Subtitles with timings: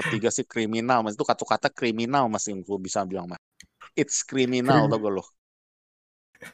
[0.00, 1.14] ketiga sih kriminal mas.
[1.14, 3.40] Itu kata-kata kriminal mas yang gue bisa bilang mas.
[3.94, 5.24] It's kriminal tau gue lo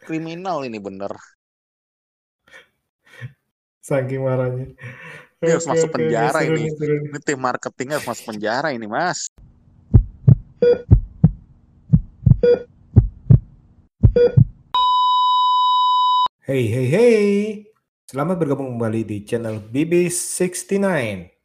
[0.03, 1.15] kriminal ini bener.
[3.87, 4.67] Saking marahnya.
[5.39, 6.67] Ini harus masuk penjara ini.
[6.67, 9.31] ini tim marketing harus masuk penjara ini mas.
[16.47, 17.27] Hey hey hey.
[18.07, 21.36] Selamat bergabung kembali di channel BB69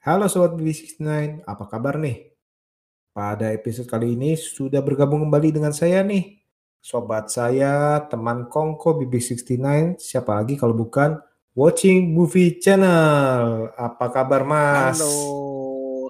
[0.00, 2.32] Halo Sobat BB69, apa kabar nih?
[3.12, 6.40] Pada episode kali ini sudah bergabung kembali dengan saya nih
[6.80, 11.20] Sobat saya, teman Kongko BB69 Siapa lagi kalau bukan
[11.52, 15.02] Watching Movie Channel Apa kabar Mas?
[15.02, 15.12] halo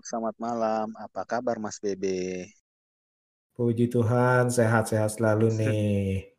[0.06, 2.04] selamat malam apa kabar mas BB
[3.56, 6.32] Puji Tuhan, sehat-sehat selalu nih.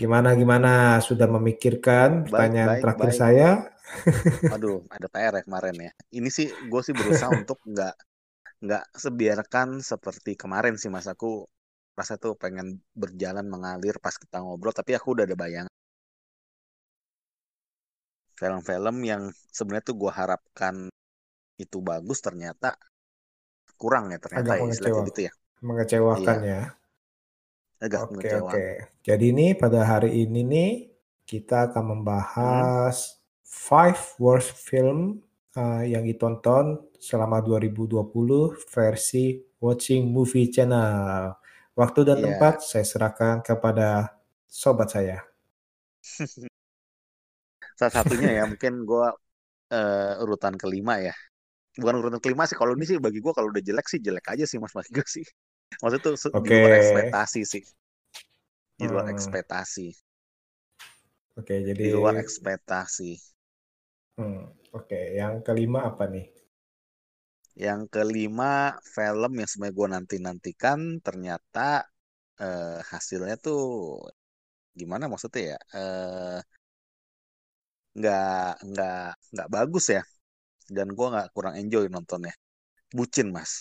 [0.00, 0.98] Gimana gimana?
[1.04, 3.20] Sudah memikirkan Baik, pertanyaan baik, terakhir baik.
[3.20, 3.48] saya?
[4.54, 5.92] Aduh, ada PR ya kemarin ya.
[6.18, 7.94] Ini sih gue sih berusaha untuk nggak
[8.64, 11.06] nggak sebiarkan seperti kemarin sih mas.
[11.14, 11.46] Aku
[11.98, 14.74] rasa tuh pengen berjalan mengalir pas kita ngobrol.
[14.74, 15.72] Tapi aku udah ada bayangan
[18.40, 20.74] film-film yang sebenarnya tuh gue harapkan
[21.60, 22.72] itu bagus ternyata
[23.76, 25.32] kurang ya ternyata Agak ya mengecewa- gitu ya.
[25.60, 26.60] Mengecewakan ya.
[27.80, 28.56] Agak Oke mengecewakan.
[28.56, 28.66] oke.
[29.04, 30.70] Jadi ini pada hari ini nih
[31.28, 33.19] kita akan membahas
[33.50, 35.20] five worst film
[35.58, 36.66] uh, yang ditonton
[37.00, 41.34] selama 2020 versi Watching Movie Channel.
[41.76, 42.26] Waktu dan Iya.
[42.26, 44.14] tempat saya serahkan kepada
[44.48, 45.18] sobat saya.
[47.78, 49.06] Salah satunya ya mungkin gue
[49.74, 51.14] eh, urutan kelima ya.
[51.80, 52.56] Bukan urutan kelima sih.
[52.60, 55.06] Kalau ini sih bagi gue kalau udah jelek sih jelek aja sih mas bagi gue
[55.16, 55.26] sih.
[55.82, 57.64] Maksudnya tuh se- di luar ekspektasi sih.
[58.78, 59.14] Di luar Hmm.
[59.14, 59.86] ekspektasi.
[61.38, 63.10] Oke, jadi Di luar ekspektasi.
[64.20, 64.38] Hmm,
[64.78, 66.26] Oke, yang kelima apa nih?
[67.64, 68.52] Yang kelima
[68.94, 71.68] film yang sebenarnya gue nanti nantikan ternyata
[72.42, 73.60] eh, hasilnya tuh
[74.78, 75.58] gimana maksudnya ya?
[75.78, 76.38] Eh,
[77.98, 78.98] nggak nggak
[79.32, 80.02] nggak bagus ya.
[80.76, 82.34] Dan gue nggak kurang enjoy nontonnya.
[82.96, 83.52] Bucin mas.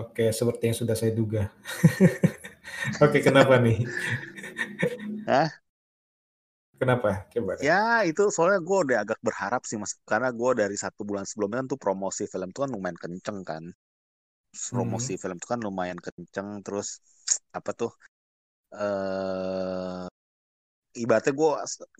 [0.00, 1.50] Oke, seperti yang sudah saya duga.
[3.04, 3.78] Oke, kenapa nih?
[5.26, 5.50] Hah?
[6.76, 7.24] Kenapa?
[7.32, 7.56] Coba.
[7.64, 9.96] Ya itu soalnya gue udah agak berharap sih mas.
[10.04, 13.64] Karena gue dari satu bulan sebelumnya kan tuh promosi film tuh kan lumayan kenceng kan.
[14.52, 17.00] Promosi film tuh kan lumayan kenceng terus
[17.52, 17.92] apa tuh
[18.76, 20.04] eh
[20.96, 21.50] ibaratnya gue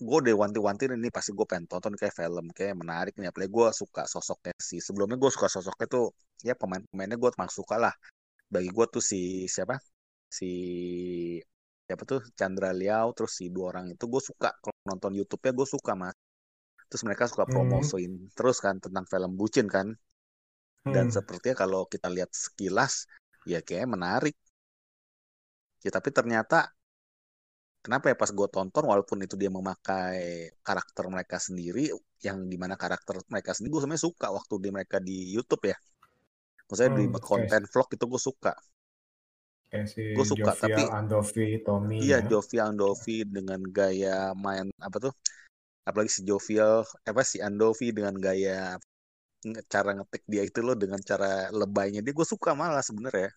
[0.01, 3.33] gue udah wanti-wanti ini pasti gue pengen tonton kayak film kayak menarik nih.
[3.33, 6.05] Apalagi gue suka sosoknya sih sebelumnya gue suka sosoknya tuh
[6.45, 7.93] ya pemain-pemainnya gue emang suka lah.
[8.53, 9.77] Bagi gue tuh si siapa?
[10.29, 10.49] Si
[11.87, 12.21] siapa tuh?
[12.39, 14.49] Chandra Liao terus si dua orang itu gue suka.
[14.63, 16.15] Kalau nonton YouTube-nya gue suka mas.
[16.89, 17.51] Terus mereka suka Hmm.
[17.53, 19.87] promosiin terus kan tentang film bucin kan.
[20.93, 22.93] Dan Hmm, sepertinya kalau kita lihat sekilas
[23.51, 24.35] ya kayak menarik.
[25.85, 26.57] Ya tapi ternyata
[27.85, 31.83] kenapa ya pas gue tonton walaupun itu dia memakai karakter mereka sendiri
[32.27, 35.77] yang di mana karakter mereka sendiri gue sebenarnya suka waktu di mereka di YouTube ya.
[36.69, 37.29] Maksudnya di Hmm, oke.
[37.31, 38.53] konten vlog itu gue suka
[39.69, 42.27] Kayak si Gue suka, Jovial, tapi- Andovi, Tommy iya ya.
[42.29, 44.09] Jovi Andovi dengan gaya
[44.45, 45.13] main apa tuh
[45.89, 46.75] apalagi si Jovial
[47.11, 48.77] apa si Andovi dengan gaya
[49.73, 51.29] cara ngetik dia itu loh dengan cara
[51.59, 53.29] lebaynya dia gue suka malah sebenarnya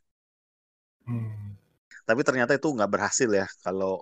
[1.06, 1.56] Hmm,
[2.08, 3.94] tapi ternyata itu nggak berhasil ya kalau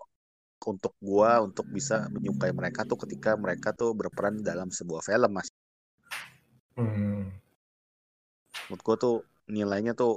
[0.72, 5.49] untuk gua untuk bisa menyukai mereka tuh ketika mereka tuh berperan dalam sebuah film mas
[6.77, 7.28] hmm.
[8.69, 9.15] menurut gua tuh
[9.56, 10.12] nilainya tuh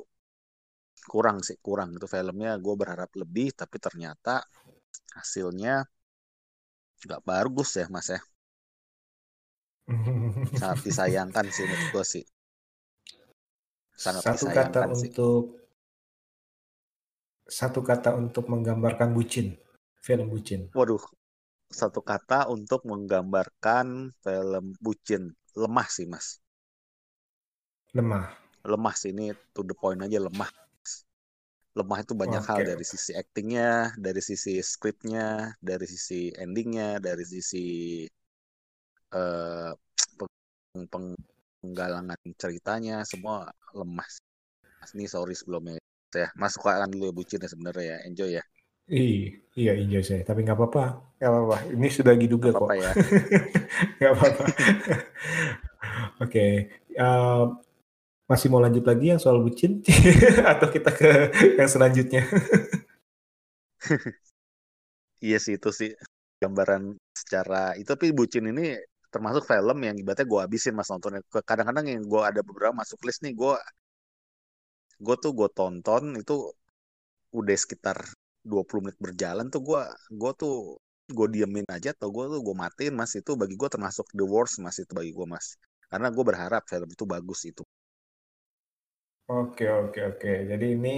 [1.11, 1.89] kurang sih kurang.
[1.97, 4.43] Itu filmnya gue berharap lebih tapi ternyata
[5.17, 5.85] hasilnya
[7.05, 8.19] nggak bagus ya mas ya.
[10.59, 12.23] Sangat disayangkan sih menurut gua sih.
[14.03, 15.11] Sangat Satu kata sih.
[15.11, 15.43] untuk
[17.57, 19.47] satu kata untuk menggambarkan bucin,
[20.05, 20.61] film bucin.
[20.77, 21.03] waduh.
[21.79, 23.87] Satu kata untuk menggambarkan
[24.23, 25.23] film bucin.
[25.61, 26.27] Lemah sih mas.
[27.93, 28.31] Lemah.
[28.71, 30.49] lemah sih ini to the point aja lemah
[31.77, 32.67] lemah itu banyak hal Oke.
[32.69, 33.69] dari sisi aktingnya
[34.05, 37.65] dari sisi skripnya dari sisi endingnya dari sisi
[39.19, 39.71] eh
[40.17, 41.19] peng- peng-
[41.61, 43.35] penggalangan ceritanya semua
[43.79, 44.07] lemah
[44.79, 45.73] Mas, ini sorry sebelumnya
[46.23, 48.43] ya mas sukaan dulu ya bucin ya sebenarnya ya enjoy ya
[48.91, 49.15] Ih,
[49.59, 50.81] iya enjoy saya, tapi nggak apa-apa,
[51.17, 51.57] nggak apa-apa.
[51.75, 52.71] Ini sudah diduga Nggak kok.
[52.71, 52.91] apa-apa ya
[53.97, 54.45] Nggak apa-apa.
[56.23, 56.45] Oke,
[56.97, 57.41] eh,
[58.31, 59.71] masih mau lanjut lagi yang soal bucin?
[60.51, 61.09] Atau kita ke
[61.59, 62.21] yang selanjutnya?
[65.25, 65.89] iya sih itu sih
[66.41, 66.83] gambaran
[67.21, 68.61] secara itu tapi bucin ini
[69.13, 71.21] termasuk film yang ibaratnya gue habisin mas nontonnya.
[71.49, 73.53] Kadang-kadang yang gue ada beberapa masuk list nih gue
[75.05, 76.35] gue tuh gue tonton itu
[77.39, 77.97] udah sekitar
[78.51, 79.81] 20 menit berjalan tuh gue
[80.21, 80.53] gue tuh
[81.17, 83.11] gue diemin aja atau gue tuh gue matiin mas.
[83.19, 85.47] Itu bagi gue termasuk the worst mas itu bagi gue mas.
[85.91, 87.63] Karena gue berharap film itu bagus itu
[89.39, 90.31] Oke oke oke.
[90.51, 90.95] Jadi ini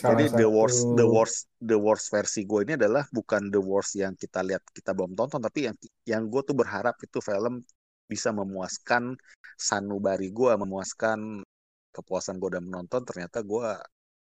[0.00, 3.60] salah Jadi the worst satu the worst the worst versi gue ini adalah bukan the
[3.60, 5.76] worst yang kita lihat kita belum tonton tapi yang
[6.08, 7.60] yang gue tuh berharap itu film
[8.08, 9.12] bisa memuaskan
[9.60, 11.44] sanubari gue memuaskan
[11.92, 13.66] kepuasan gue udah menonton ternyata gue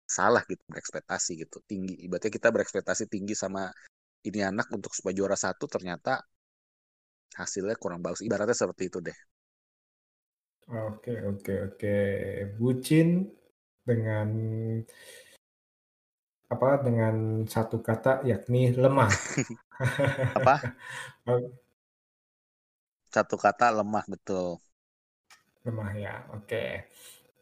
[0.04, 3.72] salah gitu berekspektasi gitu tinggi ibaratnya kita berekspektasi tinggi sama
[4.28, 6.20] ini anak untuk supaya juara satu ternyata
[7.40, 9.18] hasilnya kurang bagus ibaratnya seperti itu deh
[10.88, 11.96] Oke oke oke.
[12.58, 13.08] Bucin
[13.90, 14.28] dengan
[16.54, 17.16] apa dengan
[17.54, 19.10] satu kata yakni lemah.
[20.38, 20.56] apa
[23.16, 24.62] satu kata lemah betul
[25.66, 26.16] lemah ya.
[26.36, 26.90] Oke.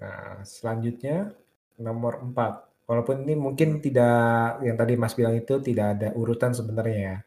[0.02, 1.34] Nah, selanjutnya
[1.82, 2.88] nomor 4.
[2.88, 7.18] Walaupun ini mungkin tidak yang tadi Mas bilang itu tidak ada urutan sebenarnya ya.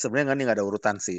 [0.00, 1.18] sebenarnya nggak nih nggak ada urutan sih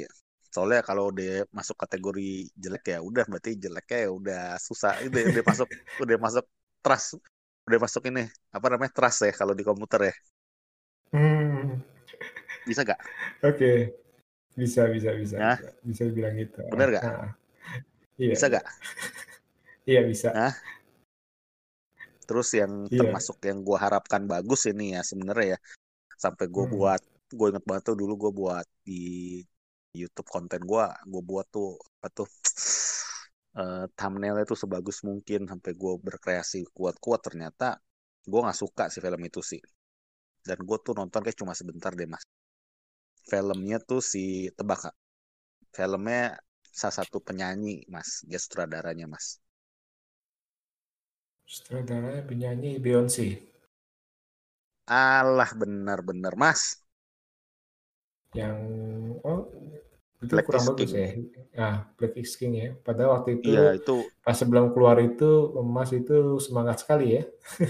[0.54, 5.44] soalnya kalau dia masuk kategori jelek ya udah berarti jeleknya ya udah susah itu udah
[5.44, 5.68] masuk
[6.02, 6.44] udah masuk
[6.86, 7.18] trust
[7.66, 8.22] udah masuk ini
[8.54, 10.14] apa namanya trust ya kalau di komputer ya
[11.14, 11.82] Hmm.
[12.66, 12.98] bisa gak
[13.46, 13.94] Oke.
[14.58, 15.36] Bisa bisa bisa.
[15.38, 15.58] Nah.
[15.60, 16.62] Bisa, bisa bilang gitu.
[16.72, 17.04] Bener nggak?
[17.06, 17.30] Nah.
[18.18, 18.30] Iya.
[18.34, 18.64] bisa gak
[19.90, 20.28] Iya bisa.
[20.34, 20.54] Nah.
[22.26, 23.06] terus yang Iya.
[23.06, 25.58] termasuk yang gue harapkan bagus ini ya sebenarnya ya
[26.18, 26.74] sampai gue Hmm.
[26.74, 29.02] buat gue inget banget tuh dulu gue buat di
[29.94, 32.28] YouTube konten gue gue buat tuh apa tuh
[33.62, 37.68] eh, thumbnailnya tuh sebagus mungkin sampai gue berkreasi kuat-kuat ternyata
[38.30, 39.60] gue nggak suka sih film itu sih.
[40.48, 42.24] Dan gue tuh nonton kayak cuma sebentar deh mas.
[43.30, 44.22] Filmnya tuh si
[44.56, 44.94] tebak Kak.
[45.76, 46.22] filmnya
[46.80, 48.10] salah satu penyanyi mas.
[48.30, 49.26] Dia sutradaranya mas.
[51.52, 53.26] Sutradaranya penyanyi Beyonce.
[55.00, 56.62] alah bener-bener mas.
[58.38, 58.58] Yang
[59.32, 59.42] oh
[60.24, 60.92] itu Black kurang bagus King.
[60.96, 61.06] ya.
[61.60, 62.68] Ah, Black is King ya.
[62.86, 63.92] Padahal waktu itu iya itu
[64.24, 65.24] pas sebelum keluar itu
[65.74, 66.14] Mas itu
[66.46, 67.22] semangat sekali ya.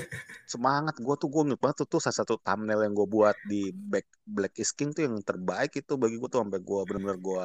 [0.53, 3.61] semangat gue tuh gue banget tuh, tuh salah satu thumbnail yang gue buat di
[3.91, 4.07] Black
[4.37, 7.45] Black is King tuh yang terbaik itu bagi gue tuh sampai gue bener-bener gue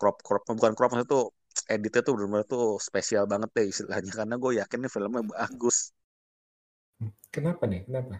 [0.00, 1.24] crop crop bukan crop maksudnya tuh
[1.74, 5.76] editnya tuh bener-bener tuh spesial banget deh istilahnya karena gue yakin nih filmnya bagus
[7.34, 7.80] Kenapa nih?
[7.86, 8.14] Kenapa?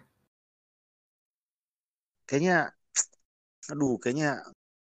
[2.27, 2.73] kayaknya
[3.71, 4.27] aduh kayaknya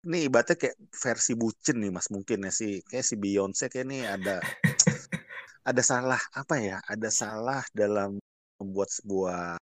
[0.06, 2.72] ini ibaratnya kayak versi bucin nih mas mungkin ya sih.
[2.88, 4.34] Kayak si Beyonce kayak ini ada
[5.62, 8.18] ada salah apa ya ada salah dalam
[8.58, 9.58] membuat sebuah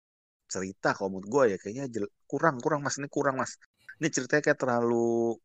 [0.51, 1.59] cerita kalau menurut gue ya.
[1.63, 1.87] Kayaknya
[2.31, 3.53] kurang kurang mas ini kurang mas.
[4.01, 5.39] Ini ceritanya kayak terlalu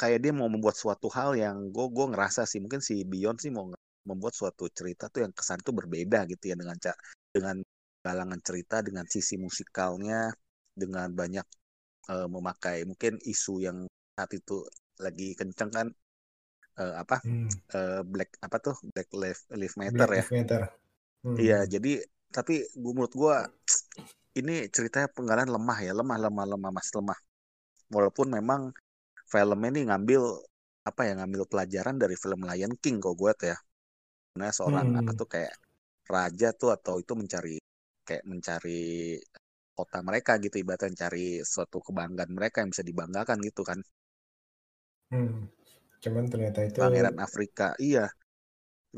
[0.00, 2.60] kayak dia mau membuat suatu hal yang gue gue ngerasa sih.
[2.64, 6.56] Mungkin si Beyonce mau nge- membuat suatu cerita tuh yang kesan tuh berbeda gitu ya
[6.60, 6.76] dengan
[7.32, 7.56] dengan
[8.04, 10.28] galangan cerita dengan sisi musikalnya
[10.76, 11.46] dengan banyak
[12.12, 13.78] eh, memakai mungkin isu yang
[14.16, 14.54] saat itu
[15.04, 15.86] lagi kenceng kan
[16.82, 20.68] eh, apa Hmm, eh, black apa tuh black lives lives matter Black ya Matter.
[21.22, 21.42] Hmm.
[21.42, 21.90] Iya, jadi
[22.36, 23.34] tapi gua menurut gua
[24.40, 27.18] ini ceritanya penggalan lemah ya, lemah lemah lemah Mas, lemah.
[27.94, 28.62] Walaupun memang
[29.32, 30.22] filmnya ini ngambil
[30.90, 33.58] apa ya, ngambil pelajaran dari film Lion King kok gue tuh ya.
[34.40, 35.00] Nah, seorang Hmm.
[35.00, 35.54] apa tuh kayak
[36.10, 37.56] raja tuh atau itu mencari
[38.08, 38.82] kayak mencari
[39.78, 43.78] kota mereka gitu ibaratnya mencari suatu kebanggaan mereka yang bisa dibanggakan gitu kan.
[45.12, 45.48] Hmm.
[46.02, 47.66] Cuman ternyata itu Pangeran Afrika.
[47.88, 48.04] Iya,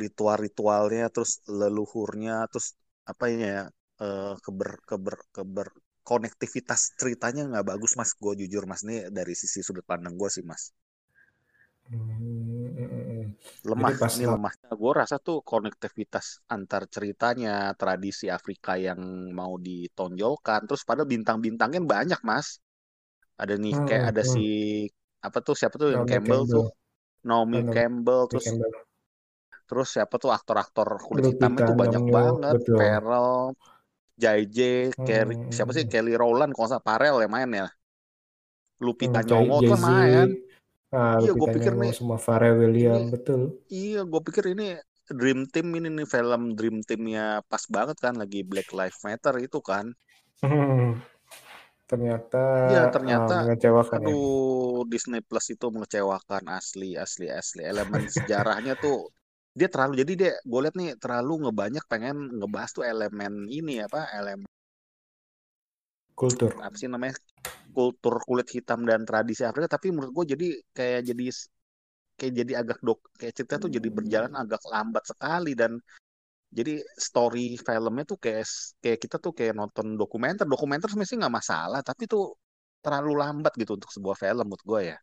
[0.03, 2.69] ritual-ritualnya terus leluhurnya terus
[3.13, 3.59] apa ya
[4.07, 5.69] eh, keber keber keber
[6.11, 10.45] konektivitas ceritanya nggak bagus mas gue jujur mas ini dari sisi sudut pandang gue sih
[10.51, 10.63] mas
[11.91, 11.99] Hmm,
[12.77, 13.25] hmm, hmm,
[13.71, 19.01] lemah Jadi pas ini lemahnya gue rasa tuh konektivitas antar ceritanya tradisi Afrika yang
[19.41, 22.47] mau ditonjolkan terus pada bintang-bintangnya banyak mas
[23.43, 24.35] ada nih Hmm, kayak ada hmm.
[24.35, 24.45] si
[25.26, 26.66] apa tuh siapa tuh yang Naomi Campbell, tuh
[27.26, 28.73] Naomi Naomi Campbell Naomi terus Campbell.
[29.66, 32.78] terus siapa tuh aktor-aktor kulit hitamnya tuh banyak banget betul.
[32.78, 33.35] Farrell
[34.16, 34.59] JJ
[35.04, 37.68] Kelly Hmm, siapa sih Kelly Rowland kalau nggak Farrell yang main ya
[38.80, 39.28] Lupita hmm.
[39.28, 40.28] Nyong'o tuh Jay-Z, main
[40.95, 43.40] ah, iya gue pikir nih semua Pharrell Williams, ini betul.
[43.68, 48.47] iya gue pikir ini Dream Team ini nih film Dream Teamnya pas banget kan lagi
[48.47, 49.92] Black Lives Matter itu kan
[50.45, 51.00] Hmm.
[51.87, 52.43] Ternyata
[52.75, 54.07] iya ah, ternyata mengecewakan ya.
[54.11, 59.11] aduh Disney Plus itu mengecewakan asli asli asli elemen sejarahnya tuh
[59.57, 64.05] dia terlalu jadi dia gue liat nih terlalu ngebanyak pengen ngebahas tuh elemen ini apa
[64.19, 64.50] elemen
[66.16, 66.52] Kultur.
[66.61, 67.14] apa sih namanya
[67.76, 71.25] kultur kulit hitam dan tradisi Afrika tapi menurut gue jadi kayak jadi
[72.16, 75.76] kayak jadi agak dok kayak cerita tuh jadi berjalan agak lambat sekali dan
[76.59, 76.73] jadi
[77.07, 78.45] story filmnya tuh kayak
[78.83, 80.45] kayak kita tuh kayak nonton dokumenter.
[80.53, 82.23] Dokumenter sebenarnya nggak masalah tapi tuh
[82.85, 84.97] terlalu lambat gitu untuk sebuah film menurut gue ya.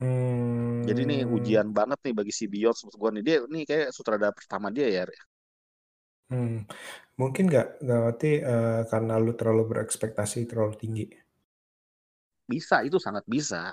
[0.00, 0.80] Hmm.
[0.88, 3.22] jadi ini ujian banget nih bagi si Beyonce menurut gue nih.
[3.26, 5.04] Dia nih kayak sutradara pertama dia ya
[6.32, 6.56] Hmm.
[7.20, 11.04] Mungkin nggak nggak ngerti uh, karena lu terlalu berekspektasi terlalu tinggi.
[12.50, 13.72] bisa itu sangat bisa.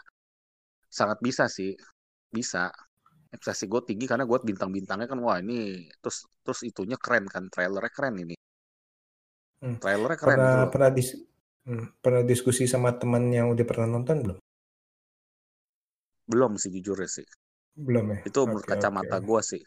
[0.92, 1.72] Sangat bisa sih.
[2.36, 2.72] Bisa
[3.36, 5.56] ekspektasi gue tinggi karena gue bintang-bintangnya kan wah ini
[6.02, 8.36] terus terus itunya keren kan trailernya keren ini
[9.62, 9.78] Hmm.
[9.82, 10.74] trailernya keren Pernah gitu loh.
[10.74, 11.10] pernah dis
[11.68, 14.38] hmm, pernah diskusi sama teman yang udah pernah nonton belum?
[16.32, 17.28] belum sih jujur sih
[17.78, 18.20] Belum ya.
[18.28, 19.28] itu menurut Oke, kacamata oke.
[19.28, 19.62] gue sih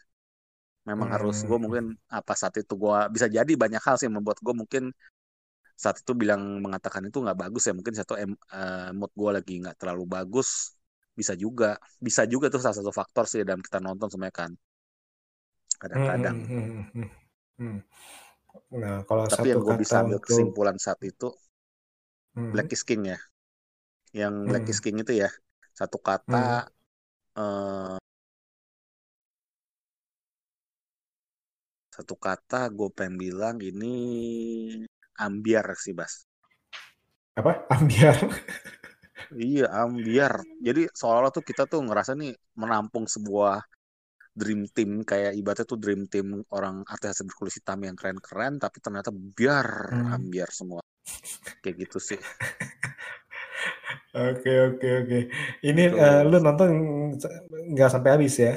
[0.89, 1.65] memang harus gue Hmm.
[1.65, 1.85] mungkin
[2.17, 4.83] apa saat itu gue bisa jadi banyak hal sih yang membuat gue mungkin
[5.83, 9.53] saat itu bilang mengatakan itu nggak bagus ya mungkin satu em, eh, mood gue lagi
[9.63, 10.49] nggak terlalu bagus
[11.21, 14.51] bisa juga bisa juga tuh salah satu faktor sih dalam kita nonton semuanya kan
[15.81, 17.09] Hmm, kadang-kadang hmm, hmm, hmm,
[17.57, 17.77] hmm.
[18.77, 21.33] Nah, kalau tapi satu yang gue bisa ambil untuk kesimpulan saat itu
[22.37, 23.19] hmm, Black is King ya
[24.13, 25.29] yang Black hmm, is King itu ya
[25.73, 26.05] satu hmm.
[26.05, 26.45] kata
[27.33, 27.97] eh,
[31.89, 33.95] satu kata gue pengen bilang ini
[35.17, 36.29] ambiar sih Bas
[37.31, 37.63] apa?
[37.71, 38.19] Ambiar.
[39.29, 40.33] Iya, ambiar.
[40.67, 43.63] Jadi seolah-olah tuh kita tuh ngerasa nih menampung sebuah
[44.39, 49.11] dream team kayak ibaratnya tuh dream team orang artis berkulit hitam yang keren-keren, tapi ternyata
[49.37, 50.15] biar Hmm.
[50.15, 50.81] ambiar semua.
[51.63, 52.19] Kayak gitu sih.
[54.15, 55.17] Oke, oke, oke.
[55.67, 56.69] Ini eh, lu nonton
[57.73, 58.51] nggak sampai habis ya?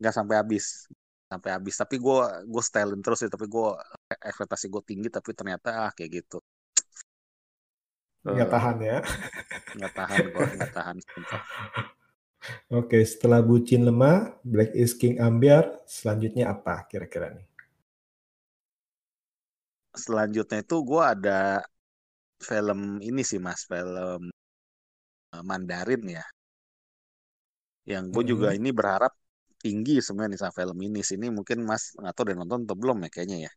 [0.00, 0.64] nggak sampai habis,
[1.30, 1.74] sampai habis.
[1.82, 2.18] Tapi gue
[2.52, 3.30] gue stylein terus sih.
[3.34, 3.66] Tapi gue
[4.28, 6.36] ekspektasi gue tinggi, tapi ternyata ah kayak gitu.
[8.30, 8.96] Nggak Eh, tahan ya?
[9.76, 10.96] nggak tahan gue, nggak tahan.
[12.78, 17.46] Oke, setelah Bucin Lemah, Black is King Ambiar, selanjutnya apa kira-kira nih?
[20.04, 21.38] Selanjutnya itu gue ada
[22.48, 24.20] film ini sih mas, film
[25.34, 26.24] eh, Mandarin ya.
[27.92, 28.58] Yang gue juga Hmm.
[28.58, 29.12] ini berharap
[29.62, 31.00] tinggi sebenarnya nih sama film ini.
[31.10, 33.52] Sini mungkin mas nggak tahu udah nonton atau belum ya kayaknya ya.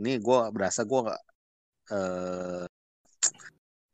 [0.00, 1.00] Ini gue berasa gue
[1.92, 2.64] eh,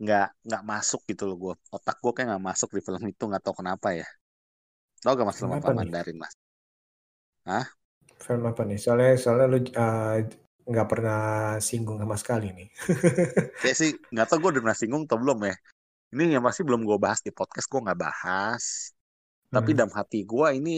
[0.03, 1.55] nggak nggak masuk gitu loh gue.
[1.77, 4.07] Otak gue kayak nggak masuk di film itu nggak tahu kenapa ya.
[5.03, 5.69] Tau gak mas film apa?
[5.77, 6.35] Mandarin mas?
[8.25, 8.79] Film apa nih?
[8.85, 10.17] Soalnya soalnya lu eh,
[10.71, 11.19] nggak pernah
[11.69, 12.69] singgung sama sekali nih.
[13.61, 15.55] Kayak sih nggak tahu gue udah pernah singgung atau belum ya.
[16.15, 18.65] Ini yang pasti belum gue bahas di podcast gue nggak bahas.
[19.55, 19.79] Tapi Hmm.
[19.79, 20.77] dalam hati gue ini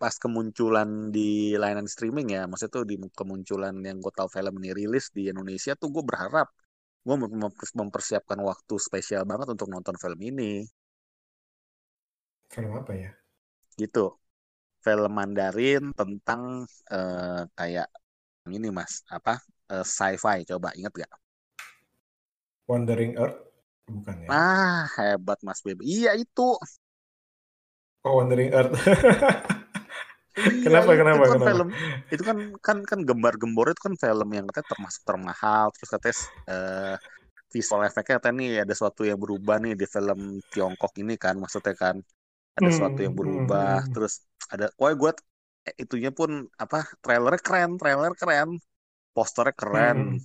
[0.00, 4.70] pas kemunculan di layanan streaming ya, maksudnya tuh di kemunculan yang gue tahu film ini
[4.78, 6.48] rilis di Indonesia tuh gue berharap
[7.08, 7.16] gue
[7.80, 10.52] mempersiapkan waktu spesial banget untuk nonton film ini
[12.52, 13.10] Film apa ya?
[13.80, 13.98] gitu.
[14.84, 16.42] Film Mandarin tentang
[16.94, 17.88] eh, kayak
[18.56, 19.32] ini mas apa
[19.72, 21.12] eh, sci-fi coba inget gak?
[22.70, 23.40] Wandering Earth?
[23.90, 24.34] Bukan ya?
[24.36, 25.82] Ah hebat mas Bebe.
[25.94, 26.42] Iya itu.
[28.04, 28.74] Oh, Wandering Earth.
[30.46, 31.46] Iya, Kenapa, itu kenapa, kan kenapa?
[31.46, 31.68] film
[32.12, 36.16] itu kan kan kan gembar-gembor itu kan film yang katanya termasuk termahal terus katanya
[36.52, 36.94] eh,
[37.54, 40.20] visual efeknya katanya nih ada sesuatu yang berubah nih di film
[40.52, 41.96] Tiongkok ini kan maksudnya kan
[42.58, 43.94] ada sesuatu yang Hmm, hmm, berubah hmm.
[43.94, 44.14] terus
[44.52, 45.10] ada wah gue
[45.68, 46.30] eh, itunya pun
[46.64, 48.50] apa trailernya keren trailer keren
[49.16, 50.18] posternya keren Hmm,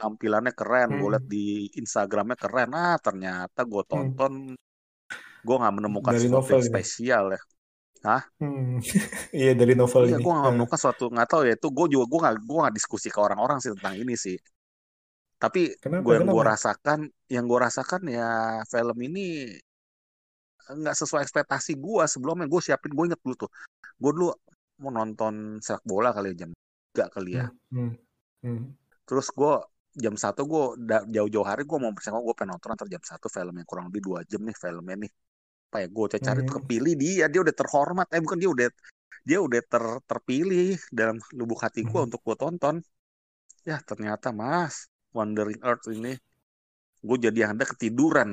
[0.00, 1.38] tampilannya keren gue hmm, liat di
[1.80, 4.18] Instagramnya keren ah ternyata gue hmm.
[4.18, 4.32] tonton
[5.46, 7.40] gue nggak menemukan Dari sesuatu yang spesial ya
[8.38, 8.78] Hmm.
[9.38, 10.22] Iya, dari novel Iya, ini.
[10.24, 13.08] gue nggak menemukan suatu nggak tahu ya itu gue juga gue nggak gue nggak diskusi
[13.10, 14.36] ke orang-orang sih tentang ini sih.
[15.38, 16.02] Tapi Kenapa?
[16.02, 17.00] gue yang gue rasakan,
[17.30, 18.28] yang gue rasakan ya
[18.66, 19.54] film ini
[20.68, 22.46] nggak sesuai ekspektasi gue sebelumnya.
[22.50, 23.50] Gue siapin, gue inget dulu tuh.
[23.98, 24.30] Gue dulu
[24.82, 26.50] mau nonton sepak bola kali ya, jam
[26.94, 27.46] 3 kali ya.
[27.70, 27.92] Hmm, hmm,
[28.44, 28.64] hmm.
[29.06, 29.52] Terus gue
[29.98, 30.64] jam satu gue
[31.10, 34.02] jauh-jauh hari gue mau persiapan gue pengen nonton antar jam satu film yang kurang lebih
[34.06, 35.12] dua jam nih filmnya nih.
[35.68, 36.48] Apa ya gue cari Hmm.
[36.52, 38.06] kepilih dia, dia udah terhormat.
[38.14, 38.68] Eh bukan dia udah
[39.28, 42.08] dia udah ter, terpilih dalam lubuk hati gue Hmm.
[42.08, 42.76] untuk gue tonton.
[43.68, 46.12] Ya ternyata mas Wandering Earth ini
[47.08, 48.30] gue jadi yang ada ketiduran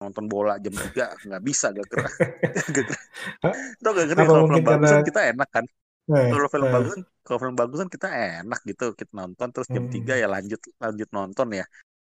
[0.00, 2.14] nonton bola jam 3 nggak bisa gak gerak.
[3.82, 5.64] Tau gak gerak kalau film mungkin bagus karena kita enak kan.
[6.08, 8.08] eh, Kalau film eh, bagus kan kalau film bagus kan kita
[8.42, 11.64] enak gitu kita nonton terus jam 3 hmm, ya lanjut lanjut nonton ya.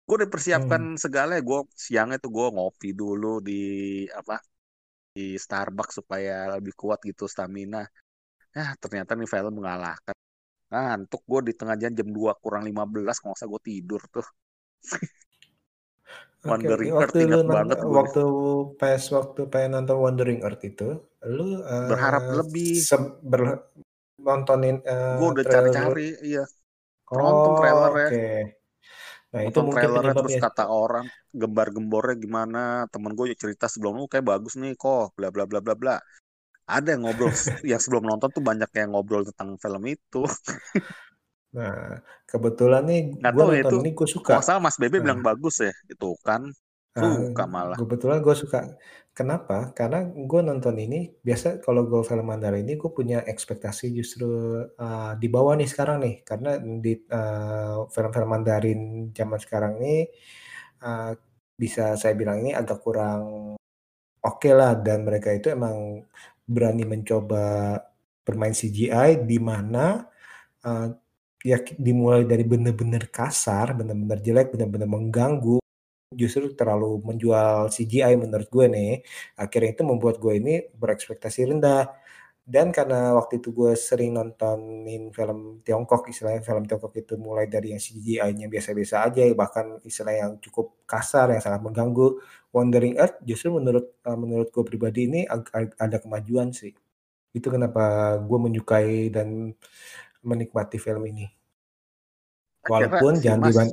[0.08, 0.96] Gue udah persiapkan hmm.
[1.04, 3.54] segala gue siangnya tuh gue ngopi dulu di
[4.20, 4.36] apa
[5.16, 7.88] di Starbucks supaya lebih kuat gitu stamina.
[8.52, 10.16] Ya ternyata nih film mengalahkan.
[10.68, 14.28] Ngantuk gue di tengah jalan jam 2 kurang 15 kalau usah gue tidur tuh.
[16.46, 18.24] Wandering Earth waktu lu ingat nonton, banget gue waktu
[18.78, 22.86] pas waktu pengen nonton Wandering Earth itu, lu berharap uh, lebih
[23.26, 23.66] ber,
[24.22, 26.44] nontonin uh, gue udah cari-cari iya
[27.14, 28.38] nonton oh, trailer ya okay.
[29.36, 31.06] Nah itu mungkin trailernya terus kata orang
[31.42, 32.60] gembar-gembornya gimana?
[32.94, 35.96] Temen gue cerita sebelum lu kayak bagus nih kok bla bla bla bla bla.
[36.76, 37.32] Ada yang ngobrol
[37.72, 40.24] yang sebelum nonton tuh banyak yang ngobrol tentang film itu.
[41.56, 43.00] Nah kebetulan nih
[43.34, 44.36] gue ya, nonton itu ini gue suka.
[44.36, 45.06] Masa Mas Bebe Nah.
[45.06, 46.42] bilang bagus ya itu kan
[46.96, 48.60] suka Nah, malah kebetulan gue suka.
[49.12, 49.72] Kenapa?
[49.76, 54.28] Karena gue nonton ini biasa kalau gue film Mandarin ini gue punya ekspektasi justru
[54.64, 58.82] uh, di bawah nih sekarang nih karena di uh, film-film Mandarin
[59.16, 60.08] zaman sekarang ini
[60.84, 61.16] uh,
[61.56, 63.56] bisa saya bilang ini agak kurang
[64.20, 66.04] oke okay lah dan mereka itu emang
[66.44, 67.80] berani mencoba
[68.28, 70.04] bermain CGI di mana
[70.68, 70.88] uh,
[71.46, 75.62] ya dimulai dari bener-bener kasar, bener-bener jelek, bener-bener mengganggu
[76.16, 78.92] justru terlalu menjual CGI menurut gue nih.
[79.36, 81.92] Akhirnya itu membuat gue ini berekspektasi rendah.
[82.46, 87.74] Dan karena waktu itu gue sering nontonin film Tiongkok, istilahnya film Tiongkok itu mulai dari
[87.74, 92.22] yang CGI-nya biasa-biasa aja, bahkan istilah yang cukup kasar, yang sangat mengganggu.
[92.54, 95.26] Wandering Earth justru menurut uh, menurut gue pribadi ini
[95.82, 96.70] ada kemajuan sih.
[97.34, 99.50] Itu kenapa gue menyukai dan
[100.22, 101.26] menikmati film ini.
[102.70, 103.68] Walaupun jangan diban...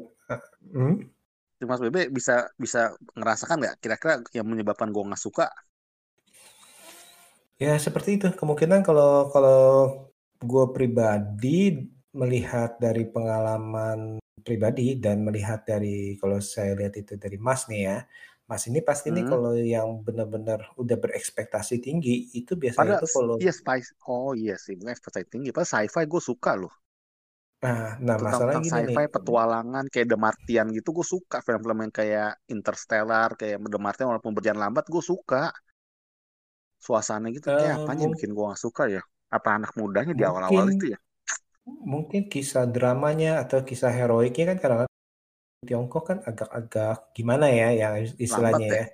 [0.73, 0.97] Hmm?
[1.71, 5.47] Mas Bebe bisa bisa ngerasakan nggak kira-kira yang menyebabkan gue nggak suka?
[7.63, 9.63] Ya seperti itu kemungkinan kalau kalau
[10.43, 17.71] gue pribadi melihat dari pengalaman pribadi dan melihat dari kalau saya lihat itu dari Mas
[17.71, 17.99] nih ya,
[18.51, 19.17] Mas ini pasti hmm.
[19.17, 24.35] nih kalau yang benar-benar udah berekspektasi tinggi itu biasanya Pada, itu kalau iya spice oh
[24.35, 26.82] iya sih ekspektasi tinggi, pas sci-fi gue suka loh.
[27.63, 29.09] Nah, nah tentang, masalah tentang gini sci-fi nih.
[29.15, 34.33] petualangan kayak The Martian gitu gue suka film-film yang kayak Interstellar kayak The Martian walaupun
[34.35, 35.55] berjalan lambat gue suka
[36.83, 40.13] suasana gitu kayak Uh, apanya yang mung- bikin gue gak suka ya apa anak mudanya
[40.13, 40.99] di mungkin awal-awal itu ya
[41.63, 44.81] mungkin kisah dramanya atau kisah heroiknya kan kadang
[45.63, 48.87] Tiongkok kan agak-agak gimana ya yang istilahnya Lambat ya.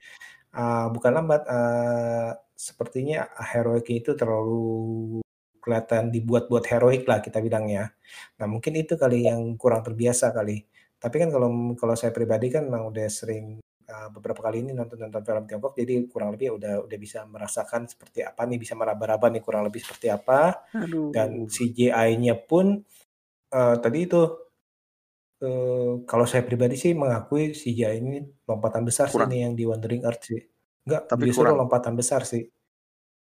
[0.52, 5.24] Uh, bukan lambat, uh, sepertinya heroiknya itu terlalu
[5.68, 7.92] kelihatan dibuat-buat heroik lah kita bilangnya.
[8.40, 10.64] Nah mungkin itu kali yang kurang terbiasa kali.
[10.96, 15.20] Tapi kan kalau kalau saya pribadi kan memang udah sering uh, beberapa kali ini nonton-nonton
[15.20, 19.44] film Tiongkok, jadi kurang lebih udah udah bisa merasakan seperti apa nih, bisa meraba-raba nih
[19.44, 20.64] kurang lebih seperti apa.
[20.72, 21.12] Aduh.
[21.12, 22.80] Dan CGI-nya pun
[23.52, 24.48] uh, tadi itu
[25.44, 29.28] uh, kalau saya pribadi sih mengakui CGI ini lompatan besar Kurang.
[29.28, 30.42] sih ini yang di Wandering Earth sih.
[30.88, 31.60] Enggak, Tapi justru kurang.
[31.60, 32.48] lompatan besar sih.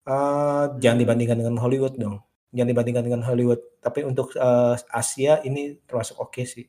[0.04, 2.20] Uh, Jangan dibandingkan dengan Hollywood dong.
[2.52, 3.60] Jangan dibandingkan dengan Hollywood.
[3.80, 6.68] Tapi untuk uh, Asia ini termasuk oke sih.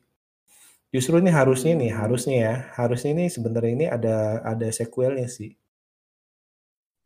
[0.94, 5.52] Justru ini harusnya nih, harusnya ya, harusnya ini sebenarnya ini ada ada sequelnya sih.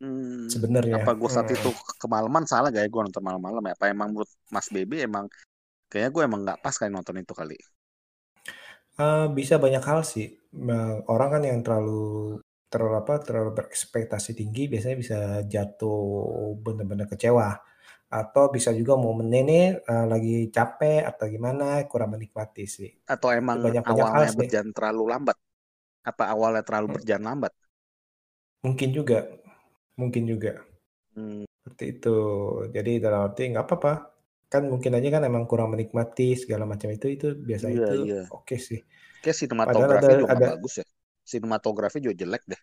[0.01, 0.49] Hmm.
[0.49, 1.03] Sebenarnya.
[1.03, 1.57] Apa gue saat Hmm.
[1.61, 3.75] itu kemalaman salah gak ya gue nonton malam-malam ya?
[3.77, 5.27] Apa emang menurut Mas Bebe emang
[5.91, 7.57] kayaknya gue emang nggak pas kali nonton itu kali.
[9.01, 10.27] Uh, bisa banyak hal sih.
[11.09, 12.37] Orang kan yang terlalu
[12.71, 15.19] terlalu apa terlalu berekspektasi tinggi biasanya bisa
[15.55, 15.99] jatuh
[16.65, 17.49] benar-benar kecewa
[18.11, 22.91] atau bisa juga momennya nih uh, lagi capek atau gimana kurang menikmati sih.
[23.15, 24.49] Atau emang banyak banyak hal awalnya sih.
[24.49, 25.37] berjalan terlalu lambat?
[26.11, 27.01] Apa awalnya terlalu Hmm.
[27.01, 27.53] berjalan lambat?
[28.65, 29.19] Mungkin juga,
[30.01, 30.53] mungkin juga
[31.15, 31.45] Hmm.
[31.63, 32.09] seperti itu.
[32.77, 33.93] Jadi dalam arti nggak apa-apa.
[34.53, 38.17] Kan mungkin aja kan emang kurang menikmati segala macam itu itu biasa Iya, itu iya.
[38.35, 38.81] oke sih.
[39.23, 40.87] Kayak Padahal sinematografi ada juga ada bagus ya.
[41.31, 42.61] Sinematografi juga jelek deh.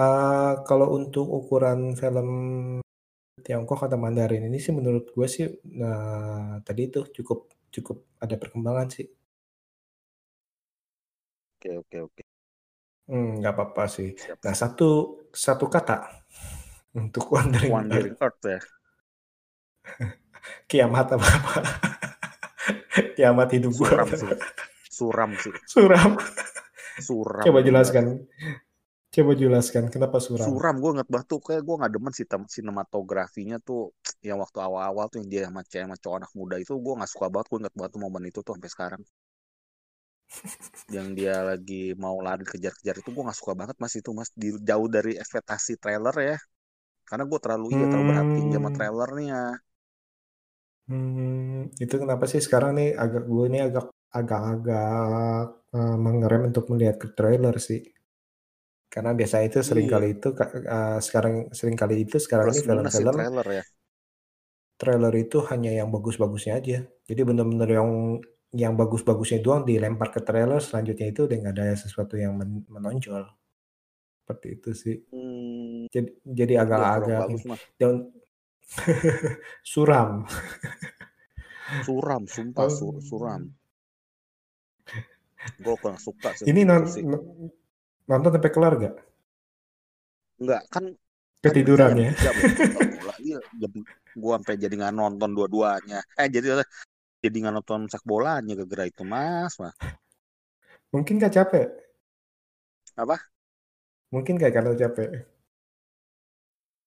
[0.00, 2.28] uh, kalau untuk ukuran film
[3.44, 5.46] Tiongkok atau Mandarin ini sih menurut gue sih
[5.80, 7.38] nah tadi itu cukup
[7.74, 9.06] cukup ada perkembangan sih.
[11.56, 12.22] Oke, oke, oke.
[13.10, 14.08] Hmm, nggak apa-apa sih.
[14.22, 14.40] Siap.
[14.44, 14.84] Nah satu
[15.44, 15.94] satu kata
[17.00, 18.60] untuk Wandering Earth Wandering Earth ya.
[20.70, 21.52] kiamat apa apa
[23.16, 24.32] kiamat hidup gue Suram sih.
[24.96, 25.54] Suram sih.
[25.72, 26.16] suram
[26.98, 27.52] Suram.
[27.52, 28.26] coba jelaskan.
[29.14, 30.52] Coba jelaskan kenapa suram?
[30.52, 33.80] Suram gue ngeliat banget tuh kayak gue nggak demen sih sinematografinya tuh
[34.28, 37.10] yang waktu awal-awal tuh yang dia sama cewek sama cowok anak muda itu gue nggak
[37.14, 39.02] suka banget gue inget banget tuh momen itu tuh sampai sekarang.
[40.96, 44.30] Yang dia lagi mau lari kejar-kejar itu gue nggak suka banget mas itu mas.
[44.40, 46.36] Di, jauh dari ekspektasi trailer ya.
[47.08, 48.76] Karena gue terlalu iya terlalu berhatiin sama Hmm.
[48.76, 49.40] trailernya.
[50.88, 52.40] Hmm, itu kenapa sih?
[52.46, 53.84] Sekarang nih agak gue nih agak
[54.20, 55.44] agak-agak
[55.78, 57.80] uh, mengerem untuk melihat ke trailer sih
[58.92, 59.92] karena biasa itu sering Iya.
[59.94, 63.64] kali itu uh, sekarang sering kali itu sekarang plus ini film-film trailer ya
[64.80, 66.78] trailer itu hanya yang bagus-bagusnya aja.
[67.08, 67.90] Jadi bener-bener yang
[68.62, 73.24] yang bagus-bagusnya doang dilempar ke trailer, selanjutnya itu udah nggak ada sesuatu yang men- menonjol.
[74.26, 74.96] seperti itu sih.
[75.10, 77.20] Hmm, Jadi jadi kurang agak-agak.
[77.78, 77.94] Dan
[79.72, 80.26] suram.
[81.86, 82.76] Suram, sumpah Oh.
[82.78, 83.42] sur- suram.
[85.62, 87.02] Gue kurang suka sih Ini non, sih.
[88.06, 88.94] nonton sampai kelar gak?
[90.36, 90.84] Enggak, kan
[91.44, 92.10] Ketiduran jam ya?
[92.16, 93.14] 3 belum nonton bola.
[93.22, 93.72] Iya, jam
[94.16, 95.98] gue sampai jadi nggak nonton dua-duanya.
[96.18, 96.46] Eh jadi
[97.22, 99.76] jadi nggak nonton sepak bolanya gara-gara itu mas, mas.
[100.94, 101.66] Mungkin gak capek?
[102.96, 103.16] Apa?
[104.14, 105.08] Mungkin gak karena capek?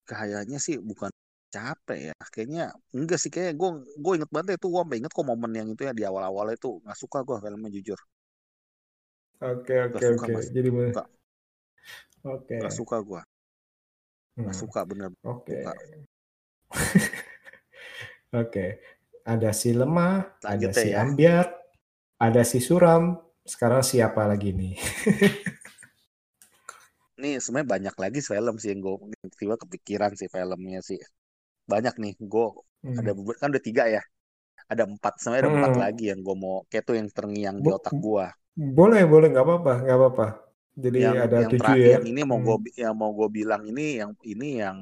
[0.10, 1.12] Kayaknya sih bukan
[1.56, 2.16] capek ya.
[2.34, 2.64] Kayaknya
[2.98, 3.70] enggak sih kayak gue
[4.04, 6.98] gue inget banget itu gue inget kok momen yang itu ya di awal-awal itu nggak
[7.04, 8.00] suka gue filmnya jujur.
[9.40, 10.32] Oke oke oke.
[10.52, 11.08] Jadi bener-
[12.24, 12.56] Oke.
[12.60, 13.22] nggak suka gue.
[14.40, 15.56] Nggak Hmm, suka bener Oke.
[15.56, 15.72] suka.
[18.42, 18.66] Oke.
[19.26, 21.06] Ada si lemah, ada Lanjut si ya.
[21.06, 21.46] ambiar,
[22.22, 23.18] ada si suram.
[23.46, 24.74] Sekarang siapa lagi nih?
[27.20, 28.96] Ini sebenarnya banyak lagi film sih yang gue
[29.40, 31.00] tiba kepikiran sih filmnya sih.
[31.72, 32.14] Banyak nih.
[32.34, 32.48] Gue
[33.00, 33.18] ada Hmm.
[33.18, 34.02] beber- kan udah tiga ya.
[34.72, 35.14] Ada empat.
[35.22, 35.84] Sebenarnya ada empat Hmm.
[35.86, 38.26] lagi yang gue mau kayak tuh yang terngiang di otak gue.
[38.60, 40.28] Boleh boleh nggak apa-apa nggak apa-apa.
[40.80, 41.88] Jadi yang ada yang tujuh ya.
[42.00, 42.48] yang ini mau Hmm.
[42.48, 44.78] gue yang mau gue bilang ini yang ini yang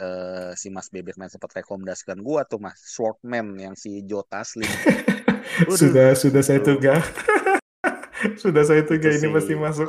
[0.00, 4.68] eh, si Mas Bebek main sempat rekomendasikan gua tuh Mas Swordman yang si Joe Taslim.
[5.72, 7.00] Sudah sudah saya tuh tuga.
[8.42, 9.88] sudah saya tuga ini pasti masuk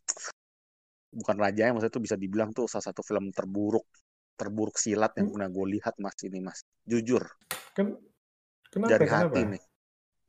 [1.11, 3.85] bukan rajanya maksudnya tuh bisa dibilang tuh salah satu film terburuk
[4.41, 6.59] terburuk silat yang Hmm, pernah gue lihat Mas ini Mas.
[6.91, 7.23] Jujur.
[7.75, 7.99] Ken-
[8.73, 9.39] kenapa dari kenapa?
[9.39, 9.41] hati.
[9.51, 9.61] Nih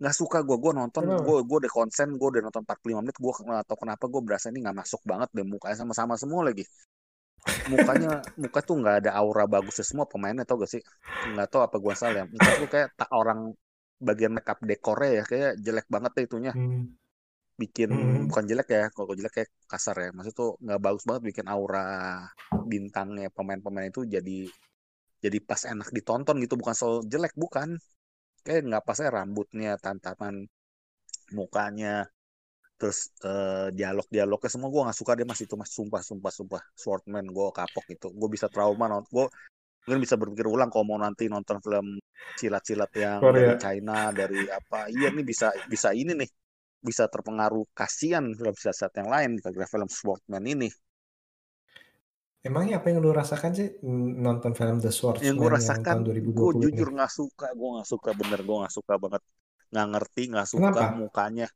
[0.03, 3.33] nggak suka gue gue nonton gue gue udah konsen gue udah nonton 45 menit gue
[3.48, 6.64] nggak tahu kenapa gue berasa ini nggak masuk banget deh mukanya sama-sama semua lagi.
[7.72, 8.11] Mukanya
[8.42, 10.83] muka tuh nggak ada aura bagusnya semua pemainnya tau gak sih?
[11.33, 12.25] Nggak tahu apa gue salah ya.
[12.35, 13.38] Muka tuh kayak tak orang
[14.09, 16.53] bagian makeup dekornya ya kayak jelek banget deh itunya.
[16.53, 16.94] Hmm,
[17.62, 20.11] bikin hmm, bukan jelek ya kalau jelek kayak kasar ya.
[20.16, 21.83] Maksud tuh nggak bagus banget bikin aura
[22.72, 24.38] bintangnya pemain-pemain itu jadi
[25.25, 26.55] jadi pas enak ditonton gitu.
[26.61, 27.68] Bukan soal jelek bukan.
[28.46, 30.35] Kayak nggak pasnya rambutnya tantaman
[31.38, 32.11] mukanya
[32.81, 34.68] terus eh, dialog-dialognya semua.
[34.75, 35.70] Gue nggak suka deh mas itu mas.
[35.70, 36.62] Sumpah sumpah sumpah.
[36.75, 39.27] Swordman gue kapok itu gue bisa trauma nonton gue
[39.83, 41.98] mungkin bisa berpikir ulang kalau mau nanti nonton film
[42.38, 44.87] silat-silat yang dari Korea China dari apa.
[44.87, 46.31] Iya nih bisa bisa ini nih
[46.88, 50.68] bisa terpengaruh kasihan film silat yang lain gara-gara film Swordman ini.
[52.42, 53.68] Emangnya apa yang lu rasakan sih
[54.27, 54.90] nonton film The
[55.25, 56.03] yang gue Swordsman yang rasakan tahun
[56.37, 56.83] gue 2020 ini?
[56.83, 59.23] jujur nggak suka gue nggak suka bener gue nggak suka banget.
[59.73, 60.99] Nggak ngerti nggak suka kenapa?
[61.01, 61.47] mukanya.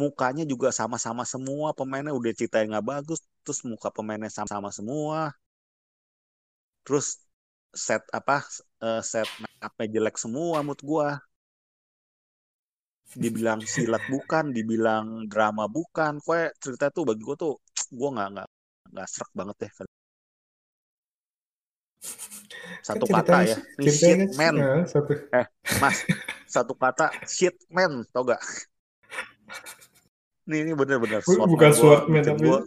[0.00, 5.32] Mukanya juga sama-sama semua pemainnya udah cerita yang nggak bagus terus muka pemainnya sama-sama semua.
[6.84, 7.06] Terus
[7.86, 8.44] set apa
[8.84, 11.06] eh, set make upnya jelek semua menurut gue
[13.12, 17.54] dibilang silat bukan dibilang drama bukan kue cerita tuh bagi gue tuh
[17.92, 18.48] gue nggak nggak
[18.94, 19.86] nggak serak banget deh kan
[22.84, 24.56] satu kata ceritanya ya ini shit kan man.
[24.60, 25.12] eh, satu.
[25.32, 25.46] Eh
[25.80, 25.96] mas
[26.54, 28.42] satu kata shit man tau gak
[30.44, 32.58] ini ini bener-bener bukan Swordman tapi gue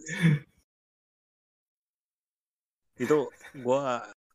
[2.97, 3.17] itu
[3.54, 3.82] gue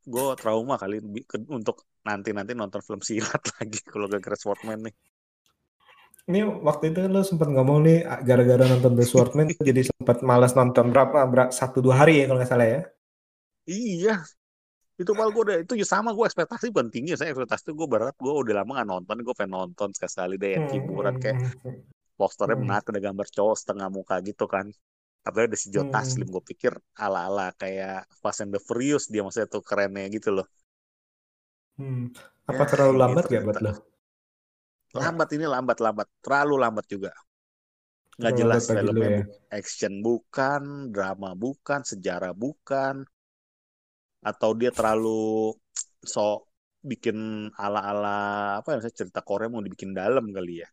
[0.07, 1.03] gue trauma kali
[1.51, 4.95] untuk nanti nanti nonton film silat lagi kalau gara-gara Swordman nih
[6.31, 10.87] Ini waktu itu lo sempat ngomong nih gara-gara nonton The Swordman jadi sempat malas nonton
[10.95, 12.81] berapa, berapa satu dua hari ya kalau nggak salah ya.
[13.71, 14.11] iya.
[15.01, 18.17] Itu malah gue udah itu ya sama gue ekspektasi bukan tinggi saya ekspektasi gue berharap
[18.25, 21.39] gue udah lama gak nonton gue pengen nonton sekali-sekali deh yang Hmm, hiburan hmm, kayak
[21.65, 21.77] hmm,
[22.19, 24.67] posternya hmm, menarik ada gambar cowok setengah muka gitu kan.
[25.27, 26.73] Apalagi ada si Joe hmm, Taslim gue pikir
[27.05, 30.47] ala-ala kayak Fast and the Furious dia maksudnya tuh kerennya gitu loh.
[31.79, 32.05] Hmm.
[32.51, 33.73] ya Apa terlalu ini lambat gak buat ternyata lo?
[34.93, 36.09] Lambat ini lambat lambat.
[36.21, 37.13] Terlalu lambat juga.
[38.21, 39.09] Nggak terlalu jelas filmnya.
[39.09, 39.23] ya.
[39.49, 43.09] action bukan drama bukan sejarah bukan.
[44.21, 45.57] Atau dia terlalu
[46.05, 46.47] so
[46.83, 50.69] bikin ala-ala apa ya misalnya cerita Korea mau dibikin dalam kali ya.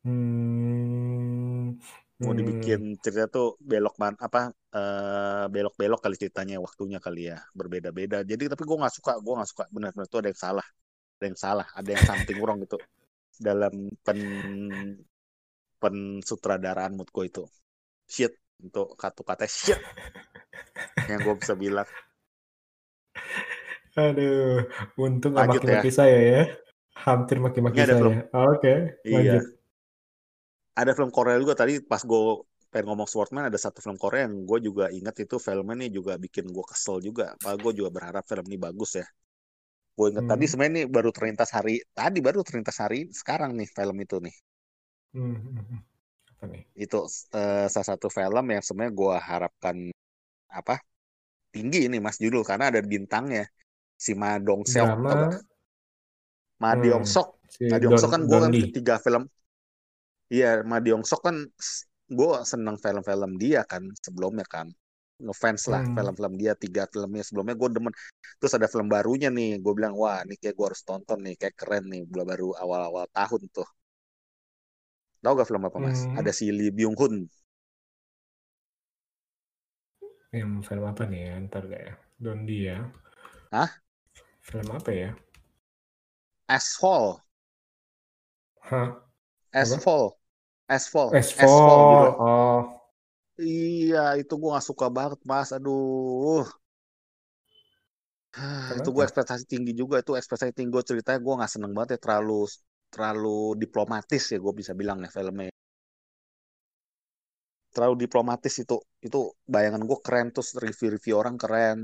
[0.00, 1.76] Hmm,
[2.24, 2.40] mau hmm.
[2.40, 7.38] dibikin cerita tuh belok man apa eh, belok-belok kali ceritanya waktunya kali ya.
[7.54, 8.26] Berbeda-beda.
[8.26, 9.64] Jadi tapi gue nggak suka gue nggak suka.
[9.70, 10.66] Benar-benar tuh ada yang salah
[11.20, 12.80] ada yang salah ada yang something wrong gitu
[13.36, 14.20] dalam pen
[15.80, 17.44] pensutradaraan mood gue itu
[18.08, 18.32] shit
[18.64, 19.80] untuk kata kata shit
[21.08, 21.88] yang gue bisa bilang
[23.98, 24.70] Aduh,
[25.04, 26.42] untung gak ya maki-maki saya ya.
[27.04, 28.24] Hampir maki-maki ini ada film saya.
[28.30, 29.44] Oke, iya lanjut.
[30.80, 32.22] ada film Korea juga tadi pas gue
[32.70, 36.12] pengen ngomong Swordman ada satu film Korea yang gue juga ingat itu filmnya nih juga
[36.24, 37.34] bikin gue kesel juga.
[37.42, 39.06] Padahal gue juga berharap film ini bagus ya.
[40.00, 40.50] Gue inget tadi Hmm.
[40.50, 44.36] sebenarnya ini baru terlintas hari tadi baru terlintas hari sekarang nih film itu nih.
[45.12, 45.78] Hmm, hmm, hmm.
[46.34, 46.64] Apa nih?
[46.84, 46.96] Itu
[47.36, 49.76] eh, salah satu film yang sebenarnya gue harapkan
[50.60, 50.74] apa
[51.54, 53.44] tinggi ini mas judul karena ada bintangnya
[54.04, 55.40] si Ma Dong Seok Drama?
[56.62, 57.28] Ma hmm, Sok.
[57.52, 58.68] si Ma Deong Don Sok kan gue kan Lee.
[58.74, 59.22] tiga film.
[60.34, 60.78] Iya Ma
[61.10, 61.36] Sok kan
[62.18, 64.66] gue seneng film-film dia kan sebelumnya kan
[65.24, 65.94] ngefans lah Hmm.
[65.94, 67.92] film-film dia tiga filmnya sebelumnya gue demen
[68.38, 71.54] terus ada film barunya nih gue bilang wah ini kayak gue harus tonton nih kayak
[71.60, 73.68] keren nih baru baru awal-awal tahun tuh
[75.24, 76.18] tahu gak film apa mas Hmm.
[76.18, 77.14] ada si Lee Byung Hun
[80.38, 81.32] Yang film apa nih ya?
[81.46, 81.94] Ntar gak ya?
[82.22, 82.78] Don Lee ya.
[83.52, 83.80] Hah?
[84.40, 85.10] Film apa ya?
[86.56, 87.22] Asphalt
[88.68, 89.00] Hah?
[89.52, 90.18] Asphalt
[90.68, 91.38] Asphalt Asphalt.
[91.38, 92.16] Asphalt judulnya.
[92.18, 92.79] Oh.
[93.48, 95.48] Iya itu gue gak suka banget mas.
[95.56, 96.44] Aduh.
[98.42, 99.08] Ah, itu gue Kenapa?
[99.08, 99.96] ekspektasi tinggi juga.
[100.02, 101.98] Itu ekspektasi tinggi gue ceritanya gue nggak seneng banget ya.
[102.04, 102.38] Terlalu
[102.94, 105.50] terlalu diplomatis ya gue bisa bilang ya filmnya.
[107.74, 108.76] Terlalu diplomatis itu.
[109.06, 109.20] Itu
[109.54, 111.78] bayangan gue keren terus review-review orang keren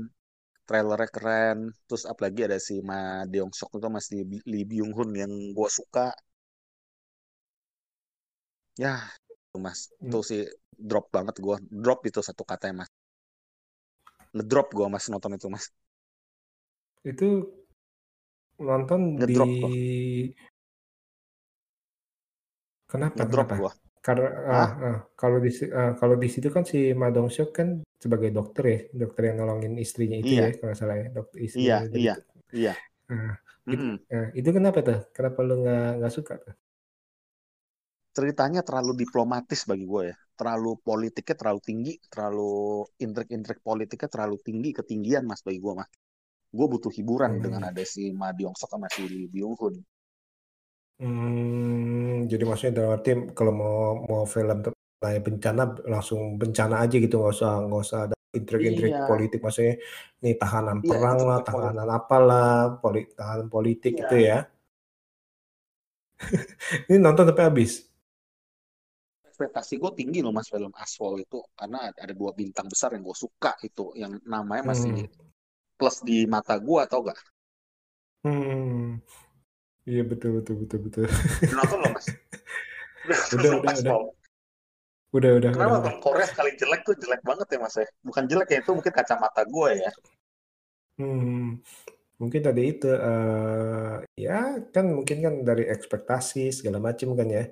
[0.69, 1.57] trailernya keren.
[1.87, 2.99] Terus apalagi ada si Ma
[3.31, 4.19] Deong Sok itu masih
[4.51, 6.07] Lee Byung Hun yang gue suka.
[8.77, 9.09] Ya
[9.65, 10.11] mas Hmm.
[10.11, 10.41] itu sih
[10.89, 12.89] drop banget gue drop itu satu katanya mas
[14.35, 15.65] ngedrop gue mas nonton itu mas
[17.03, 17.27] Itu
[18.67, 19.71] nonton di ngedrop gue
[22.91, 23.55] kenapa ngedrop kenapa?
[23.57, 23.71] gue
[24.05, 27.67] Karena ah, ah, kalau di ah, kalau di situ kan si Ma Dong Seok kan
[28.03, 31.77] sebagai dokter ya, dokter yang nolongin istrinya itu iya ya kalau salah ya, dokter iya
[31.77, 32.13] istrinya dari iya
[32.57, 32.73] iya
[33.11, 33.33] ah,
[33.73, 33.99] itu, Mm-mm.
[34.15, 34.99] ah, itu kenapa tuh?
[35.15, 36.53] Kenapa lu nggak nggak suka tuh?
[38.17, 40.15] Ceritanya terlalu diplomatis bagi gue ya.
[40.39, 42.51] Terlalu politiknya terlalu tinggi terlalu
[43.05, 45.89] intrik-intrik politiknya terlalu tinggi ketinggian mas bagi gue mas.
[46.57, 47.69] Gue butuh hiburan dengan Hmm.
[47.69, 49.75] ada si Ma Deong Sok sama si Lee Byung Hun.
[50.99, 53.77] Hmm, jadi maksudnya dalam arti kalau mau
[54.09, 55.61] mau film tentang bencana
[55.93, 59.05] langsung bencana aja gitu nggak usah nggak usah ada intrik-intrik iya.
[59.09, 59.73] politik maksudnya
[60.25, 62.47] nih tahanan iya perang lah intrik-intrik politik tahanan apalah
[62.81, 63.99] poli, tahanan politik iya.
[64.01, 64.37] gitu ya.
[66.89, 67.86] Ini nonton sampai habis
[69.37, 71.45] ekspektasi gue tinggi loh mas film Asphalt itu.
[71.53, 75.77] Karena ada dua bintang besar yang gue suka itu yang namanya masih hmm.
[75.77, 77.21] plus di mata gue atau gak
[78.25, 78.97] Hmm.
[79.85, 81.05] iya betul betul betul betul.
[81.53, 82.09] Nonton loh mas?
[83.07, 83.95] Udah udah udah.
[85.15, 85.83] Udah udah udah kenapa udah.
[85.87, 87.87] Film Korea sekali jelek tuh jelek banget ya mas ya?
[88.03, 89.91] Bukan jelek ya itu mungkin kacamata gue ya.
[90.97, 91.61] Hmm,
[92.17, 97.43] mungkin tadi itu eh ya kan mungkin kan dari ekspektasi segala macam kan ya.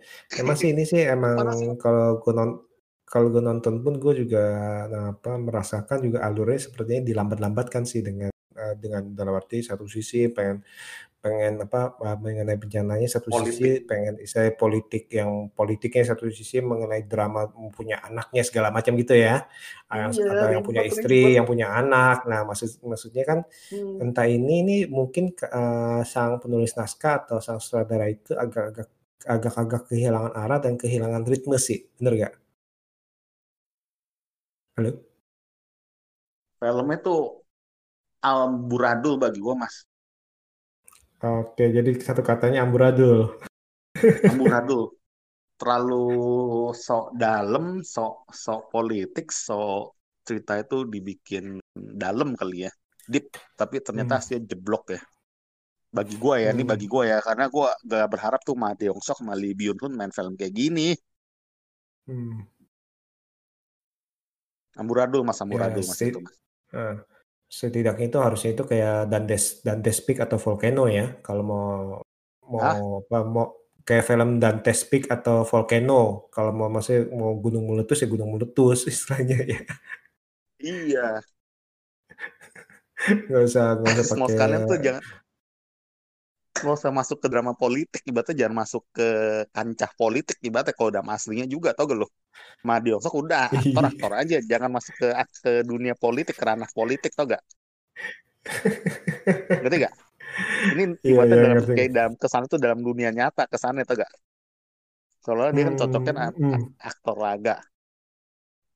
[0.41, 2.51] Emang sih ini sih emang sih kalau gue non
[3.05, 4.43] kalau gue nonton pun gue juga
[5.13, 10.65] apa merasakan juga alurnya sepertinya dilambat-lambatkan sih dengan eh, dengan dalam arti satu sisi pengen
[11.25, 13.57] pengen apa mengenai bencananya satu politik.
[13.57, 19.17] sisi pengen saya politik yang politiknya satu sisi mengenai drama punya anaknya segala macam gitu
[19.17, 19.49] ya.
[19.89, 22.29] Yang iya ada yang punya istri yang punya anak.
[22.29, 23.39] Nah maksud maksudnya kan
[23.73, 24.05] hmm.
[24.05, 28.87] entah ini ini mungkin eh, sang penulis naskah atau sang sutradara itu agak-agak
[29.25, 31.89] agak-agak kehilangan arah dan kehilangan ritme sih.
[31.97, 32.33] Bener gak?
[34.77, 35.15] Halo?
[36.59, 37.45] filmnya tuh
[38.23, 39.85] amburadul bagi gue mas
[41.25, 43.17] Oke jadi satu katanya amburadul
[44.29, 44.81] amburadul
[45.59, 45.95] terlalu
[46.85, 49.83] sok dalam sok sok politik sok
[50.27, 51.45] cerita itu dibikin
[52.03, 52.71] dalam kali ya
[53.11, 53.27] deep
[53.59, 54.19] tapi ternyata hmm.
[54.19, 55.01] hasilnya jeblok ya
[55.97, 56.71] bagi gue ya ini Hmm.
[56.71, 59.93] bagi gue ya karena gue gak berharap tuh Ma Deong Sok sama Lee Byung Hun
[59.99, 60.89] main film kayak gini
[62.07, 62.41] Hmm.
[64.81, 66.35] amburadul mas ya amburadul mas itu mas
[66.73, 66.95] eh,
[67.55, 71.05] setidaknya itu harusnya itu kayak Dantes Dantes Peak atau Volcano ya.
[71.23, 71.65] Kalau mau
[72.51, 72.75] mau Hah?
[72.75, 73.45] apa mau
[73.87, 76.27] kayak film Dante's Peak atau Volcano.
[76.35, 79.59] Kalau mau masih mau gunung meletus ya gunung meletus istilahnya ya.
[80.59, 81.07] Iya.
[83.29, 85.03] Nggak usah nggak usah mau pakai sekalian tuh jangan
[86.55, 88.01] nggak usah masuk ke drama politik.
[88.07, 89.07] Ibaratnya jangan masuk ke
[89.51, 92.07] kancah politik ibaratnya kalau drama aslinya juga tau gak lo
[92.67, 94.37] Ma Deong Sok udah aktor aktor aja.
[94.51, 95.07] Jangan masuk ke
[95.45, 97.43] ke dunia politik ke ranah politik tau gak
[99.61, 99.93] ngerti gak
[100.73, 104.11] ini iya ibaratnya iya dalam kayak dalam kesan itu dalam dunia nyata kesannya tau gak
[105.23, 107.55] soalnya dia kan cocoknya hmm, hmm, aktor laga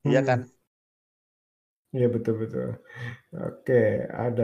[0.08, 0.40] iya kan?
[0.42, 0.60] Hmm.
[1.96, 2.68] Iya betul betul.
[3.48, 3.74] Oke,
[4.26, 4.44] ada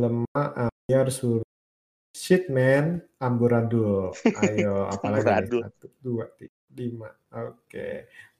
[0.00, 0.48] lemak
[0.90, 1.40] air sur
[2.22, 2.86] shit man
[3.26, 4.12] amburadul.
[4.42, 5.62] Ayo, apalagi amburadul.
[5.62, 7.08] Satu, dua, tiga, lima.
[7.48, 7.86] Oke,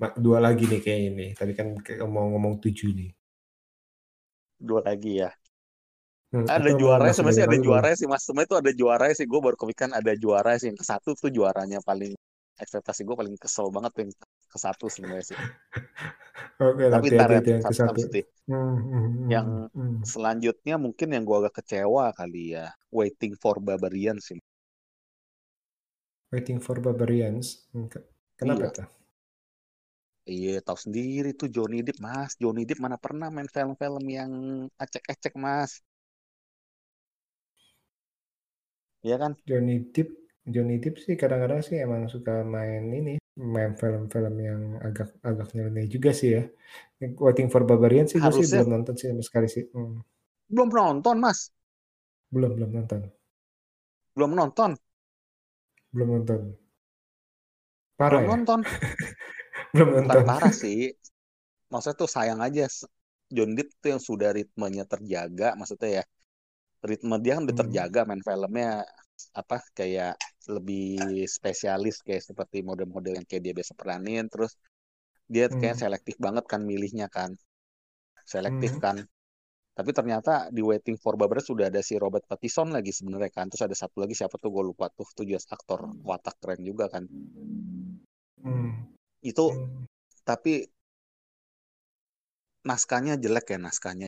[0.01, 1.27] Ma- dua lagi nih kayak ini.
[1.39, 1.67] Tadi kan
[2.15, 3.11] mau ngomong tujuh nih.
[4.67, 5.31] dua lagi ya
[6.33, 6.71] Hmm, ada
[7.27, 10.13] masih sebenarnya ada juara sih mas sebenarnya itu ada juara sih gue baru kepikiran ada
[10.23, 12.13] juara sih yang ke satu tuh juaranya paling
[12.63, 14.13] ekspektasi gue paling kesel banget tuh yang
[14.53, 15.39] ke satu sebenarnya sih
[16.61, 18.01] Oke, tapi nanti ntar ya yang ke satu satu.
[18.01, 19.97] abis itu Hmm, hmm, hmm, yang hmm.
[20.13, 22.67] selanjutnya mungkin yang gue agak kecewa kali ya
[22.99, 24.39] waiting for barbarian sih
[26.31, 27.67] Waiting for Barbarians.
[28.41, 28.87] Ke- Kenapa iya tuh?
[30.33, 34.31] iya tahu sendiri tuh Johnny Depp mas Johnny Depp mana pernah main film-film yang
[34.83, 35.71] acek-acek mas
[39.05, 40.09] Iya kan Johnny Depp,
[40.55, 43.13] Johnny Depp sih kadang-kadang sih emang suka main ini,
[43.55, 46.43] main film-film yang agak agak nyeleneh juga sih ya.
[47.25, 49.65] Waiting for Barbarian sih gue sih harusnya belum nonton sih sama sekali sih.
[49.75, 49.97] Hmm,
[50.53, 51.39] belum nonton mas
[52.33, 53.03] belum belum nonton,
[54.15, 54.71] belum nonton
[55.93, 56.43] belum nonton.
[58.05, 58.33] Belum Parah ya?
[58.33, 58.61] nonton.
[59.75, 60.25] Belum bukan nonton.
[60.29, 60.79] parah sih.
[61.73, 62.63] Maksudnya tuh sayang aja
[63.37, 66.05] John Depp tuh yang sudah ritmenya terjaga maksudnya ya
[66.91, 68.71] ritme dia kan udah Hmm, terjaga main filmnya
[69.41, 70.13] apa kayak
[70.55, 70.85] lebih
[71.37, 74.53] spesialis kayak seperti model-model yang kayak dia biasa peranin terus
[75.35, 77.31] dia kayak hmm, selektif banget kan milihnya kan.
[78.33, 78.97] Selektif hmm, kan.
[79.79, 83.47] Tapi ternyata di Waiting for Barbara sudah ada si Robert Pattinson lagi sebenarnya kan.
[83.51, 85.09] Terus ada satu lagi siapa tuh gue lupa tuh.
[85.31, 85.81] Juga aktor
[86.11, 87.05] watak keren juga kan
[88.43, 88.71] hmm,
[89.31, 89.87] itu hmm.
[90.29, 90.69] tapi
[92.69, 94.07] naskahnya jelek ya naskahnya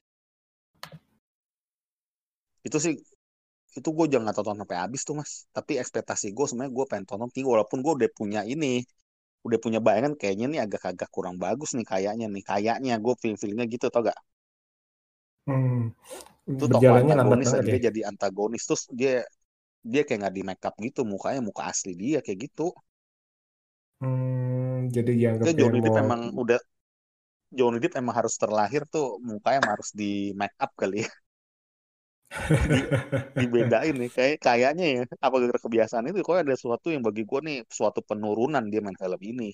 [2.66, 2.94] itu sih
[3.78, 7.30] itu gue jangan tonton sampai habis tuh mas tapi ekspektasi gue sebenarnya gue pengen tonton
[7.34, 8.72] tinggi walaupun gue udah punya ini
[9.46, 13.66] udah punya bayangan kayaknya nih agak-agak kurang bagus nih kayaknya nih kayaknya gue feeling feelingnya
[13.74, 14.18] gitu tau gak
[15.48, 15.90] Hmm.
[16.52, 17.76] itu tokoh antagonis banget ya.
[17.76, 19.14] dia jadi antagonis terus dia
[19.92, 22.66] dia kayak nggak di make up gitu mukanya muka asli dia kayak gitu
[24.00, 26.58] Hmm, jadi dianggap kayak kayak Johnny Depp emang udah
[27.58, 31.10] Johnny Depp emang harus terlahir tuh mukanya harus di make up kali ya.
[32.72, 32.80] Di
[33.40, 37.40] dibedain nih kayak kayaknya ya apa gara kebiasaan itu kok ada sesuatu yang bagi gue
[37.48, 39.48] nih suatu penurunan dia main film ini.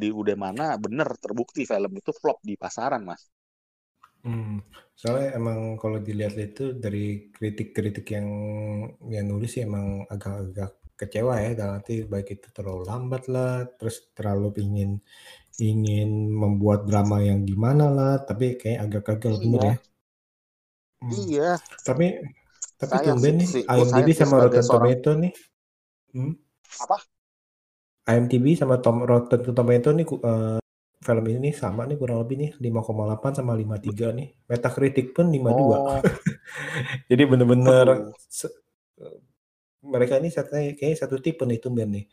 [0.00, 3.22] Di udah mana bener terbukti film itu flop di pasaran mas.
[4.26, 4.58] Hmm,
[5.00, 8.28] soalnya emang kalau dilihat itu dari kritik-kritik yang
[9.14, 14.08] yang nulis sih emang agak-agak kecewa ya dalam arti baik itu terlalu lambat lah, terus
[14.16, 14.90] terlalu ingin
[15.60, 19.76] ingin membuat drama yang gimana lah, tapi kayak agak gagal bener iya ya.
[20.96, 21.12] Hmm.
[21.12, 21.50] iya
[21.84, 22.06] Tapi
[22.76, 25.32] tapi tumben nih sayang IMDb sama Rotten seorang Tomato nih.
[26.16, 26.32] Hmm,
[26.84, 26.96] apa
[28.06, 30.58] IMDb sama Tom Rotten Tomato nih eh,
[31.06, 34.28] film ini sama nih kurang lebih nih 5,8 sama 53 nih.
[34.48, 35.46] Metacritic pun 52.
[35.46, 36.00] oh
[37.10, 38.10] Jadi bener-bener
[39.94, 42.04] mereka ini katanya kayaknya satu tipe nih tumben nih.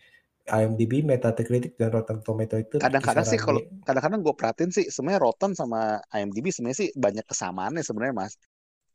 [0.58, 4.86] IMDb, Metacritic dan Rotten Tomato itu di kadang-kadang sih kalau di kadang-kadang gue perhatiin sih
[4.94, 5.78] sebenarnya Rotten sama
[6.18, 8.34] IMDb sebenarnya sih banyak kesamaannya sebenarnya mas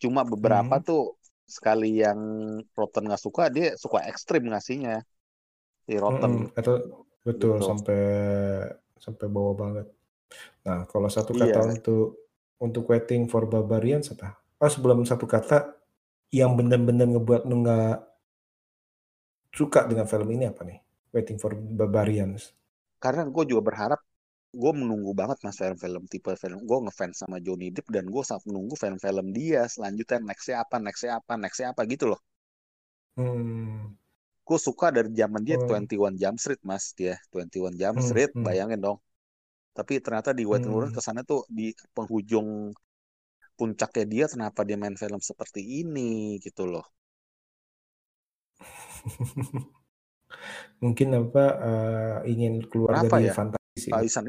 [0.03, 1.01] cuma beberapa Hmm, tuh
[1.57, 2.21] sekali yang
[2.79, 4.95] Rotten nggak suka dia suka ekstrim ngasihnya
[5.87, 6.75] si Rotten mm-mm, atau
[7.27, 8.01] betul gitu sampai
[8.99, 9.87] sampai bawah banget.
[10.67, 12.19] Nah, kalau satu iya kata untuk
[12.61, 14.39] untuk Waiting for Barbarians apa?
[14.63, 15.75] Oh, sebelum satu kata
[16.35, 17.93] yang benar-benar ngebuat lu nggak
[19.55, 20.79] suka dengan film ini apa nih?
[21.15, 22.53] Waiting for Barbarians.
[22.99, 24.01] karena gue juga berharap
[24.51, 28.45] gue menunggu banget mas film-film tipe film gue ngefans sama Johnny Depp dan gue sangat
[28.49, 32.21] menunggu film-film dia selanjutnya nextnya apa nextnya apa nextnya apa gitu loh
[33.19, 33.99] Hmm,
[34.47, 38.31] gue suka dari zaman dia oh, 21 Jump Street mas dia 21 Jump hmm, Street
[38.31, 38.99] hmm, bayangin dong
[39.75, 40.95] tapi ternyata di Waiting for hmm.
[40.95, 42.71] kesannya tuh di penghujung
[43.59, 46.87] puncaknya dia kenapa dia main film seperti ini gitu loh
[50.83, 53.35] Mungkin apa eh, ingin keluar kenapa dari ya?
[53.35, 54.25] fantasi sih, Pak Isan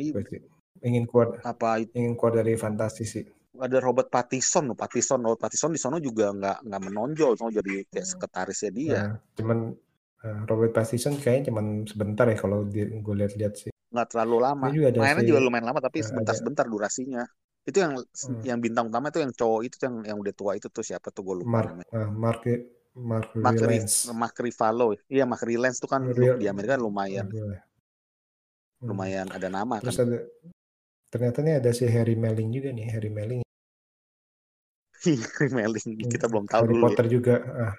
[0.80, 3.26] ingin keluar apa ingin keluar dari fantasi sih.
[3.60, 7.84] ada Robert Pattinson loh Pattinson Robert Pattinson di sana juga nggak nggak menonjol so jadi
[7.92, 9.00] kayak sekretarisnya dia.
[9.04, 9.58] Nah, cuman
[10.26, 13.72] eh, Robert Pattinson kayaknya cuman sebentar ya kalau gue lihat-lihat sih.
[13.94, 14.68] nggak terlalu lama.
[14.70, 17.24] Ini juga ada mainnya si juga lumayan lama tapi eh, sebentar-sebentar durasinya.
[17.70, 20.68] Itu yang eh, yang bintang utama itu yang cowok itu yang yang udah tua itu
[20.70, 21.90] tuh siapa tuh gue lupa Mark namanya.
[21.98, 22.42] eh, Mark
[22.96, 24.14] Mark Mark Ri- Rylance.
[24.22, 27.28] Mark Ruffalo iya Mark Rylance tuh kan Real, di Amerika lumayan
[28.82, 29.00] hmm.
[29.00, 30.18] lumayan ada nama Terus kan ada
[31.14, 33.44] ternyata nih ada si Harry Melling juga nih Harry Melling.
[35.58, 37.36] Melling Hmm, kita belum tahu Harry dulu ya Potter juga.
[37.66, 37.74] Ah,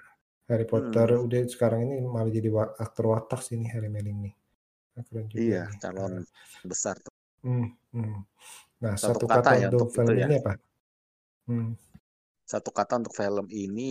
[0.49, 2.49] Harry Potter Hmm, udah sekarang ini malah jadi
[2.85, 4.33] aktor watak sih nih Harry Melling nih.
[4.97, 5.79] Ah, Keren juga iya nih.
[5.81, 6.23] calon Ah,
[6.69, 7.13] besar tuh
[7.45, 8.13] hmm, hmm.
[8.83, 10.53] Nah, satu satu kata kata ya untuk itu film ya ini apa?
[11.49, 11.75] Hmm.
[12.51, 13.83] Satu kata untuk film ini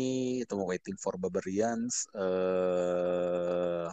[0.42, 3.88] itu Waiting for Barbarians eh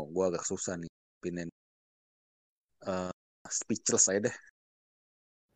[0.00, 1.48] oh, gue agak susah nih pinin
[2.86, 3.10] Eh,
[3.50, 4.34] speechless aja deh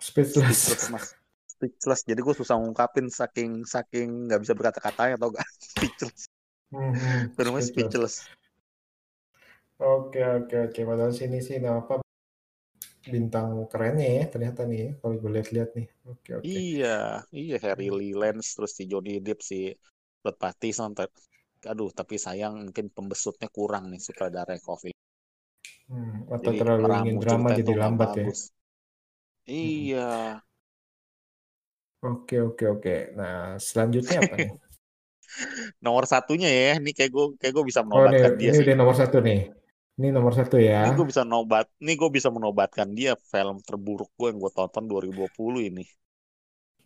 [0.01, 0.63] Speechless.
[0.63, 1.07] speechless mas
[1.53, 2.01] speechless.
[2.09, 6.23] Jadi gue susah ngungkapin saking saking nggak bisa berkata-kata atau gak speechless.
[6.71, 7.97] Hmm, speechless.
[7.99, 8.31] speechless.
[9.81, 10.81] Oke oke oke.
[10.89, 11.95] Padahal sini sih apa
[13.13, 15.87] bintang kerennya ya ternyata nih ya, kalau gue lihat-lihat nih.
[16.13, 16.59] Oke oke.
[16.59, 16.87] Iya,
[17.41, 17.99] iya Harry Hmm.
[17.99, 19.57] Lee Lance terus si Johnny Depp si
[20.23, 20.91] Robert Pattinson.
[21.73, 24.95] Aduh, tapi sayang mungkin pembesutnya kurang nih sutradara Coffee.
[25.91, 28.29] Hmm, atau Jadi terlalu ingin drama jadi lambat ya.
[28.29, 28.39] bagus.
[29.47, 30.01] Iya,
[32.11, 32.95] Oke oke oke.
[33.19, 33.35] Nah
[33.67, 34.53] selanjutnya apa nih?
[35.85, 36.71] nomor satunya ya.
[36.81, 38.67] Ini kayak gue kayak gue bisa Oh menobatkan nih dia ini sih.
[38.67, 39.39] udah nomor satu nih.
[39.97, 40.97] Ini nomor satu Ini ya.
[40.97, 45.69] gue bisa nobat, ini gue bisa menobatkan dia film terburuk gue yang gue tonton 2020
[45.71, 45.85] ini.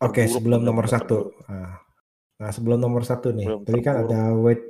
[0.01, 1.19] Oke Terburuk sebelum nomor satu.
[1.19, 1.35] terburuk.
[1.51, 1.73] Nah,
[2.41, 3.49] nah sebelum nomor satu nih.
[3.49, 4.05] Belum Tadi kan terburuk.
[4.05, 4.63] ada wait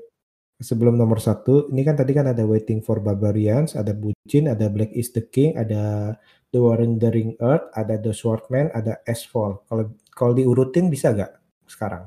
[0.61, 1.73] sebelum nomor satu.
[1.73, 5.57] Ini kan tadi kan ada Waiting for Barbarians, ada Bucin, ada Black is the King,
[5.57, 6.15] ada
[6.53, 9.65] The Wandering Earth, ada The Swordman, ada Asphalt.
[9.67, 11.33] Kalau kalau diurutin bisa gak
[11.65, 12.07] sekarang?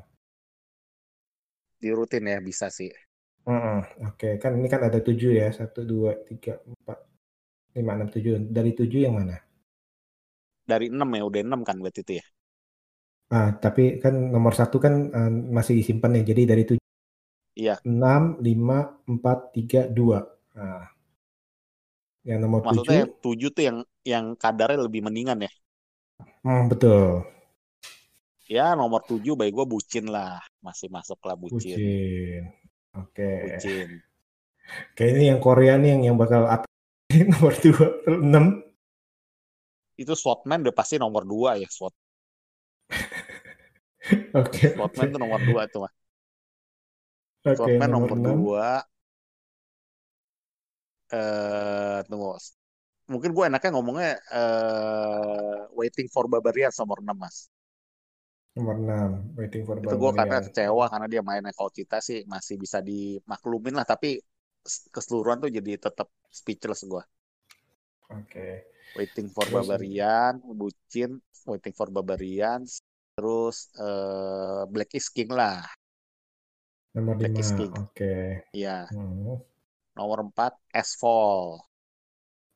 [1.82, 2.90] Diurutin ya bisa sih.
[3.50, 3.78] Mm-mm.
[4.08, 5.48] Oke, kan ini kan ada tujuh ya.
[5.60, 6.98] Satu, dua, tiga, empat,
[7.78, 8.34] lima, enam, tujuh.
[8.58, 9.36] Dari tujuh yang mana?
[10.72, 12.26] Dari 6 ya, udah 6 kan berarti itu ya.
[13.38, 16.24] Ah, tapi kan nomor satu kan eh, masih disimpan nih.
[16.30, 16.88] Jadi dari tujuh,
[17.56, 18.80] Iya, enam, lima,
[19.12, 20.20] empat, tiga, dua.
[20.60, 20.84] Nah,
[22.28, 23.78] yang nomor maksudnya tujuh, 7 tuh yang
[24.12, 25.52] yang kadarnya lebih mendingan ya.
[26.44, 27.26] hmm, betul,
[28.56, 30.36] Ya nomor 7 baik gue bucin lah.
[30.66, 31.82] Masih masuk lah bucin.
[31.84, 32.44] bucin.
[32.94, 33.90] Oke, Bucin.
[34.98, 36.70] kayaknya yang Korea nih yang yang bakal atas
[37.34, 38.46] nomor dua, enam.
[39.94, 41.70] Itu Swordman udah pasti nomor 2 ya.
[41.70, 41.94] Sword,
[44.42, 45.80] Oke, Swordman oke, tuh nomor 2 tuh.
[45.86, 45.94] Mas.
[47.46, 48.36] oke, Swordman nomor nomor enam.
[48.42, 48.84] 2.
[51.14, 52.34] Eh, tunggu.
[53.12, 57.53] Mungkin gue enaknya ngomongnya eh, Waiting for Barbarians nomor 6 mas.
[58.54, 60.46] Nomor enam, Waiting for Itu gue karena Barbarian.
[60.46, 63.86] kecewa karena dia mainnya kalau kita sih masih bisa dimaklumin lah.
[63.86, 64.22] Tapi
[64.94, 67.04] keseluruhan tuh jadi tetap speechless gue.
[68.14, 68.50] Oke,
[68.94, 71.18] Waiting for terus Barbarian, Bucin,
[71.50, 72.78] Waiting for Barbarians,
[73.18, 75.66] terus eh, Black is King lah.
[76.94, 77.58] nomor Black is lima.
[77.58, 77.74] King.
[77.74, 78.16] Oke,
[78.54, 78.86] Iya.
[78.94, 79.42] Hmm.
[79.94, 81.66] Nomor 4 Asphalt.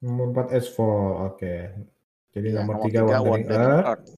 [0.01, 1.15] Nomor empat Asphalt.
[1.33, 1.55] Oke,
[2.33, 3.87] jadi Iya, nomor nomor tiga 3 Wandering Wandering Earth.
[3.89, 4.09] Earth.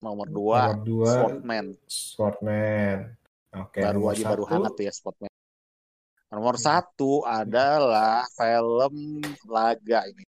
[0.00, 1.66] Nomor 2 Nomor dua Swordman.
[1.84, 2.98] Swordman.
[3.50, 5.32] Oke, Baru nomor aja baru satu hangat tuh ya Swordman.
[6.30, 6.64] Nomor Hmm.
[6.64, 8.94] satu adalah film
[9.44, 10.24] laga ini.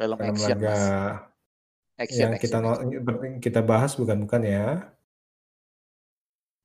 [0.00, 0.82] Film film action, laga Mas.
[2.00, 3.32] Action, yang kita action, no- action.
[3.44, 4.66] kita bahas bukan bukan ya.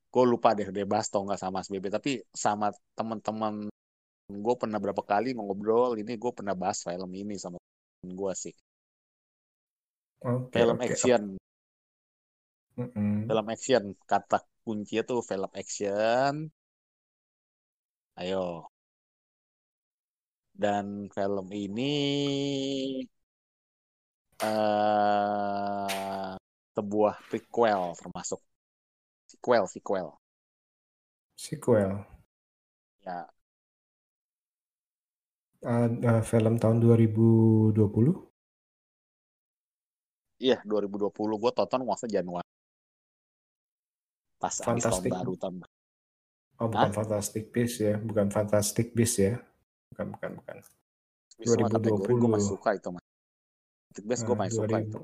[0.07, 1.91] Gue lupa deh, udah bahas tau nggak sama Mas Bebe.
[1.91, 3.67] Tapi sama teman-teman
[4.31, 7.59] gue pernah berapa kali ngobrol ini gue pernah bahas film ini sama
[8.01, 8.55] gue sih.
[10.31, 10.87] Oke Film oke.
[10.87, 11.37] action,
[12.77, 13.25] Mm-mm.
[13.27, 13.83] film action.
[14.11, 16.33] Kata kuncinya tuh film action.
[18.17, 18.71] Ayo.
[20.63, 21.91] Dan film ini
[24.41, 26.33] eh
[26.75, 28.39] sebuah prequel termasuk
[29.31, 30.07] sequel, sequel.
[31.37, 32.05] Sequel.
[33.05, 33.29] Ya,
[35.71, 38.15] Uh, uh, film tahun 2020.
[40.39, 42.47] Iya 2020 gue tonton masa Januari.
[44.39, 45.11] Pas abis tahun Fantastic.
[45.11, 45.55] baru tahun.
[46.55, 46.95] Oh, bukan Hah?
[46.95, 49.35] Fantastic Beasts ya, bukan Fantastic Beasts ya.
[49.91, 50.55] Bukan bukan bukan.
[51.35, 52.53] Semua kategori gue masih 2020.
[52.55, 53.03] suka itu mas.
[53.03, 54.99] Fantastic Beasts gue masih suka itu.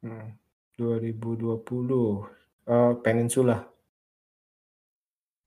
[0.00, 0.28] 2000 hmm,
[0.76, 2.40] 2020.
[2.70, 3.66] Uh, Peninsula.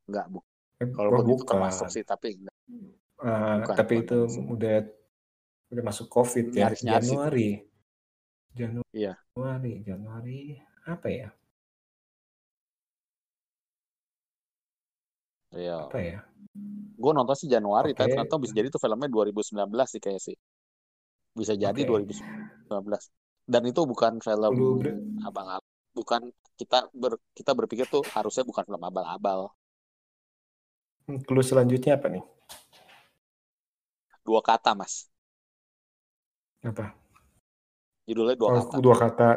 [0.10, 0.40] Enggak, bu.
[0.82, 1.52] Eh, Kalau oh, begitu bukan.
[1.56, 2.58] termasuk sih, tapi enggak.
[3.24, 4.18] Uh, Bukan, tapi bukan itu
[4.52, 4.78] udah
[5.72, 6.68] udah masuk COVID ya.
[6.76, 7.73] Nyaris-nyaris itu.
[8.54, 8.86] Januari.
[8.86, 8.94] Januari.
[8.94, 9.14] Iya.
[9.34, 10.40] Januari, Januari
[10.86, 11.30] apa ya?
[15.54, 15.78] Iya.
[15.90, 16.20] Apa ya?
[16.98, 18.18] Gue nonton sih Januari, tapi Oke.
[18.18, 20.38] ternyata bisa jadi itu filmnya 2019 sih kayak sih.
[21.34, 21.90] Bisa jadi Oke.
[22.70, 22.70] 2019.
[23.44, 24.54] Dan itu bukan film
[25.26, 25.66] abang-abang.
[25.94, 26.22] Bukan
[26.58, 29.54] kita ber, kita berpikir tuh harusnya bukan film abal-abal.
[31.28, 32.24] Clue selanjutnya apa nih?
[34.24, 35.12] Dua kata, Mas.
[36.64, 37.03] Apa?
[38.08, 38.78] Judulnya dua Oh, kata.
[38.84, 39.28] dua kata.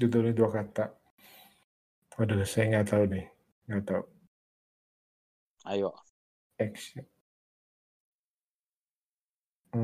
[0.00, 0.84] Judulnya dua kata.
[2.18, 3.24] Waduh, saya nggak tahu nih.
[3.68, 4.02] Nggak tahu.
[5.64, 5.94] Ayo.
[6.58, 7.06] Action.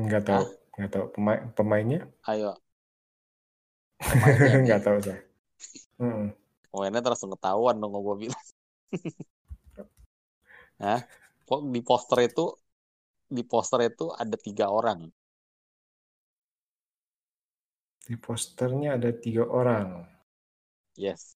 [0.03, 0.43] Nggak tahu.
[0.75, 1.05] Nggak tahu.
[1.15, 1.99] Pemain, pemainnya?
[2.27, 2.55] Ayo.
[4.09, 5.21] Pemainnya nggak tahu saya.
[5.99, 6.33] Hmm.
[6.71, 8.45] Pemainnya terus ketahuan dong gue bilang.
[10.83, 10.99] Hah?
[11.47, 12.45] Kok di poster itu
[13.37, 14.99] di poster itu ada tiga orang.
[18.11, 20.03] Di posternya ada tiga orang.
[20.99, 21.31] Yes.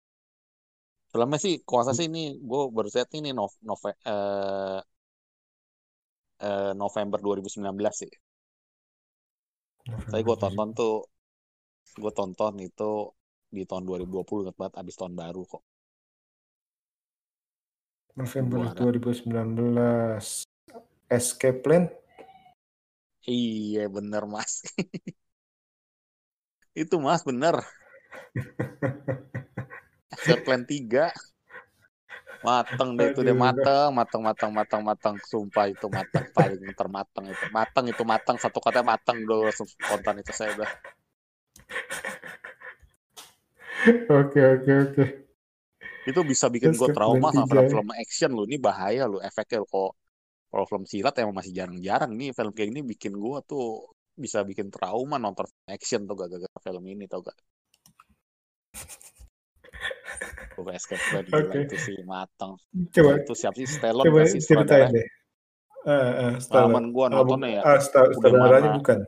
[1.07, 4.84] Filmnya sih, kuasa sih ini gue baru lihat ini nov, nov, eh,
[6.43, 8.11] eh, November 2019 sih.
[10.11, 11.07] Saya gue tonton tuh,
[11.95, 13.07] gue tonton itu
[13.47, 15.63] di tahun 2020 inget banget abis tahun baru kok.
[18.19, 18.80] November Gimana?
[18.84, 20.43] 2019.
[21.07, 21.88] Escape Plan.
[23.23, 24.59] Iya bener mas.
[26.76, 27.63] itu mas bener.
[30.11, 31.09] Escape Plan 3.
[32.45, 35.15] Mateng deh itu deh mateng, mateng, mateng, mateng, mateng.
[35.26, 37.45] Sumpah itu mateng paling termateng itu.
[37.49, 40.71] Mateng itu mateng satu kata mateng dulu spontan itu saya udah.
[44.13, 45.03] Oke oke oke.
[46.05, 48.45] Itu bisa bikin gue trauma sama 3 film-film action lu.
[48.45, 49.67] Ini bahaya lu efeknya lu.
[49.71, 49.91] Kok
[50.53, 53.89] kalau film silat emang masih jarang-jarang nih film kayak gini bikin gue tuh
[54.24, 55.45] bisa bikin trauma nonton
[55.76, 57.38] action tuh gak gara film ini tau gak.
[60.55, 61.59] Gue Escape Plan Oke.
[61.63, 62.53] itu sih mateng.
[62.93, 65.07] Coba Itu siapa sih Stallone coba sih ceritain deh.
[65.86, 66.45] Ah, Stallone.
[66.49, 67.63] Pengalaman gue nontonnya ya.
[67.68, 67.78] ah,
[68.13, 68.99] sutradaranya mana bukan.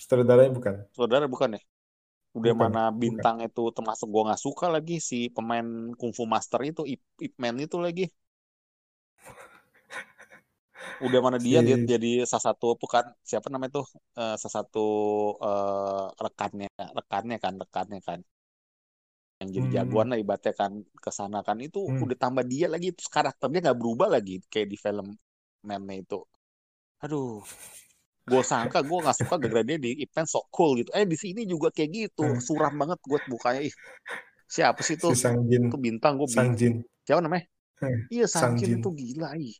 [0.00, 0.74] Sutradaranya bukan.
[0.96, 1.62] saudara bukan ya?
[2.38, 2.56] Udah Bukan.
[2.62, 3.00] mana Bukan.
[3.02, 5.66] bintang itu termasuk gue nggak suka lagi si pemain
[6.00, 8.04] kungfu master itu Ip, Ip Man itu lagi.
[11.02, 13.86] Udah mana dia dia Si jadi salah satu bukan siapa namanya tuh?
[14.14, 14.86] Eh, salah satu
[15.42, 18.20] eh, rekannya rekannya kan rekannya kan.
[19.42, 20.72] Yang jadi jagoan hmm, lah ibaratnya kan
[21.04, 21.58] ke sana kan.
[21.58, 22.04] Itu hmm.
[22.04, 25.18] udah tambah dia lagi terus karakternya nggak berubah lagi kayak di film
[25.64, 26.20] Man-nya itu.
[27.02, 27.40] Aduh,
[28.24, 30.90] gue sangka gue nggak suka gara-gara dia di Ip Man so cool gitu.
[30.96, 33.74] Eh di sini juga kayak gitu Eh, suram banget gue bukanya ih
[34.48, 36.56] siapa sih si tuh Sang Jin, tuh bintang gue Sang bingung.
[36.56, 36.74] Jin,
[37.04, 37.44] siapa namanya?
[37.84, 38.80] Eh, iya Sang Sanjin Jin.
[38.80, 39.56] itu gila ih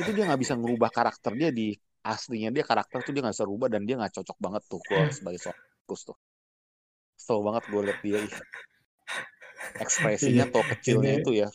[0.00, 1.66] itu dia nggak bisa ngerubah karakter dia di
[2.12, 2.50] aslinya.
[2.56, 5.40] Dia karakter tuh dia nggak bisa rubah dan dia nggak cocok banget tuh gue sebagai
[5.46, 6.16] fokus tuh.
[7.16, 8.34] Kesel banget gue liat dia ih.
[9.84, 11.48] Ekspresinya Iya, tuh kecilnya itu ya.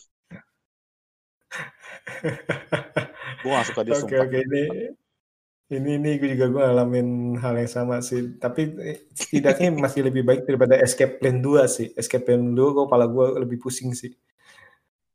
[3.42, 4.26] Gue gak suka dia oke sumpah.
[4.26, 4.62] oke ini
[5.76, 7.08] ini ini gue juga gue ngalamin
[7.42, 8.20] hal yang sama sih.
[8.42, 11.86] Tapi eh, setidaknya masih lebih baik daripada Escape Plan 2 sih.
[12.00, 14.10] Escape Plan 2 gue kepala gue lebih pusing sih.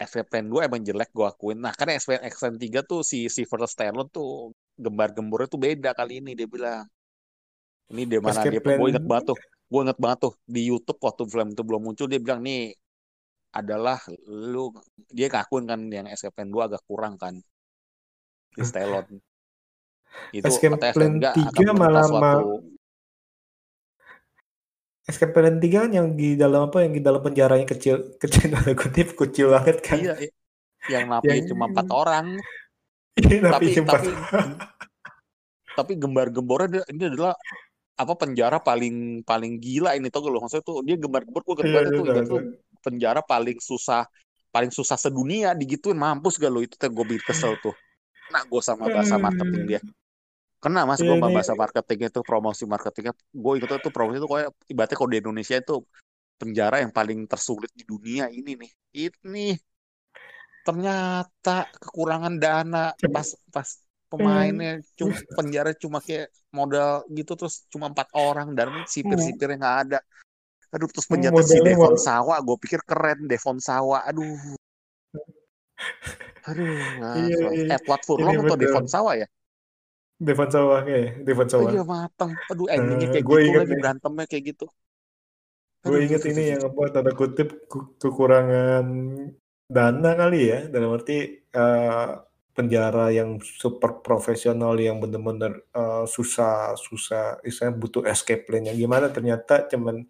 [0.02, 1.62] Escape Plan 2 emang jelek gue akuin.
[1.62, 4.50] Nah karena Escape Plan 3 tuh si Sylvester Stallone tuh
[4.82, 6.90] gembar-gembornya tuh beda kali ini dia bilang.
[7.94, 9.38] Ini di mana Escape dia Plan gue inget banget tuh
[9.72, 12.74] gue inget banget tuh di YouTube waktu film itu belum muncul dia bilang nih
[13.54, 14.74] adalah lu
[15.12, 17.38] dia ngakuin kan yang Escape Plan 2 agak kurang kan
[18.58, 19.22] di Stallone.
[20.34, 22.71] Itu Escape Plan Escape 3 akan 3 meminta malah suatu
[25.34, 29.08] Plan 3 kan yang di dalam apa yang di dalam penjaranya kecil kecil tanda kutip
[29.22, 30.00] kecil banget kan.
[30.00, 30.34] iya i-
[30.94, 32.28] yang Yang napinya cuma empat orang.
[33.20, 34.02] Ini tapi napi empat.
[34.02, 34.08] tapi
[35.78, 37.34] tapi gembar-gembornya dia, ini adalah
[38.00, 40.40] apa penjara paling paling gila ini tau gak lo?
[40.44, 42.42] Maksudnya tuh dia gembar-gembor gue Iya, banget iya, tuh tahu.
[42.86, 44.08] penjara paling susah
[44.54, 46.60] paling susah sedunia digituin mampus gak lo?
[46.66, 47.76] Itu tuh gue bikin kesel tuh.
[48.34, 49.82] Nah gue sama bahasa marketing dia
[50.62, 53.18] kena mas gue Ya sama ini bahasa marketingnya tuh promosi marketingnya.
[53.34, 55.76] Gue inget tuh promosi itu kayak ibaratnya kalau di Indonesia itu
[56.38, 58.72] penjara yang paling tersulit di dunia ini nih.
[59.10, 59.48] Ini
[60.62, 63.68] ternyata kekurangan dana pas pas
[64.06, 70.00] pemainnya cuma penjara cuma kayak modal gitu terus cuma empat orang dan sipir-sipirnya nggak ada.
[70.78, 74.06] Aduh terus penjahatnya si modalnya Devon Sawa gue pikir keren Devon Sawa.
[74.06, 74.38] Aduh.
[76.50, 77.14] Aduh iya, nah,
[77.54, 77.78] iya.
[77.78, 78.58] Edward ini Furlong atau.
[78.58, 79.28] Devon Sawa ya
[80.26, 81.72] Devon Sawa kayak Devon oh Sawa.
[81.72, 83.82] iya mateng aduh endingnya Eh, kayak gue gitu inget lagi nih.
[83.82, 84.66] berantemnya kayak gitu.
[85.82, 88.86] Gue inget ini yang apa tanda kutip ke- kekurangan
[89.76, 90.60] dana kali ya.
[90.74, 92.10] Dalam arti eh,
[92.54, 99.08] penjara yang super profesional yang bener-bener eh, susah susah istilahnya butuh escape plan yang gimana
[99.10, 100.06] ternyata cuman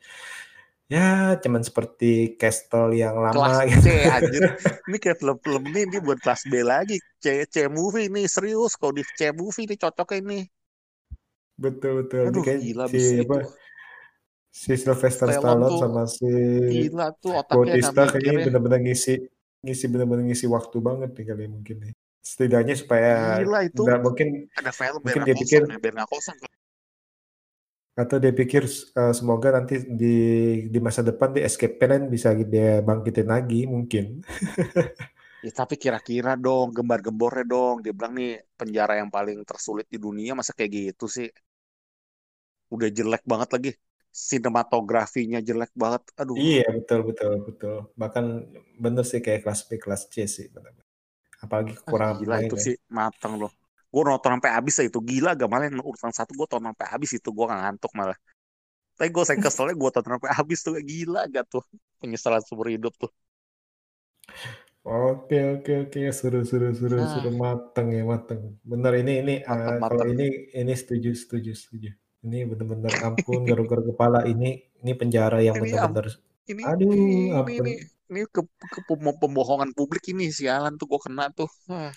[0.91, 3.87] ya cuman seperti Castle yang kelas lama gitu.
[3.87, 4.43] C anjir.
[4.91, 6.99] Ini kayak film-film ini dia buat kelas B lagi.
[7.23, 8.75] C C movie nih serius.
[8.75, 10.39] Kalau di C movie ini cocoknya ini.
[11.55, 12.27] Betul betul.
[12.27, 13.37] Ini aduh kayak gila si apa?
[14.51, 16.27] si Sylvester Stallone Stallone tuh sama si
[16.67, 19.13] gila tuh otaknya Bautista kayaknya ya bener-bener ngisi
[19.63, 21.93] ngisi bener-bener ngisi waktu banget nih kali mungkin nih.
[22.19, 23.81] Setidaknya supaya gila itu.
[24.03, 24.27] mungkin
[24.59, 26.37] ada film mungkin dia pikir kosong ya biar nggak kosong
[27.91, 30.15] atau dia pikir eh, semoga nanti di
[30.71, 34.23] di masa depan di escape plan bisa dia bangkitin lagi mungkin.
[35.41, 37.81] Ya tapi kira-kira dong gembar-gembornya dong.
[37.81, 41.27] Dia bilang nih penjara yang paling tersulit di dunia masa kayak gitu sih.
[42.69, 43.71] Udah jelek banget lagi.
[44.13, 46.05] Sinematografinya jelek banget.
[46.21, 46.37] Aduh.
[46.37, 47.75] Iya betul betul betul.
[47.97, 48.25] Bahkan
[48.77, 50.77] bener sih kayak kelas B kelas C sih bener.
[51.41, 52.65] apalagi ah, kekurangan gila pemain itu ya.
[52.69, 52.75] sih.
[52.85, 53.49] Matang loh
[53.93, 57.11] gue nonton sampai habis itu gila gak malah yang urutan satu gue tonton sampai habis
[57.17, 58.17] itu gue gak ngantuk malah
[58.97, 61.63] Tapi gue saya keselnya gue tonton sampai habis tuh gila gak tuh
[62.01, 63.11] penyesalan seumur hidup tuh.
[64.81, 67.11] Oke oke oke seru seru seru Nah.
[67.13, 68.41] seru mateng ya mateng.
[68.71, 70.11] Bener ini ini Mateng, kalau mateng.
[70.13, 70.25] ini
[70.59, 71.89] ini setuju setuju setuju.
[72.25, 74.49] Ini bener-bener ampun garuk-garuk kepala ini
[74.81, 76.05] ini penjara yang Ini bener-bener
[76.51, 77.67] Ini aduh ini ampun.
[77.67, 77.71] ini
[78.11, 78.41] ini ke,
[78.73, 81.49] ke pem- pembohongan publik ini sialan tuh gue kena tuh.
[81.69, 81.91] Wah,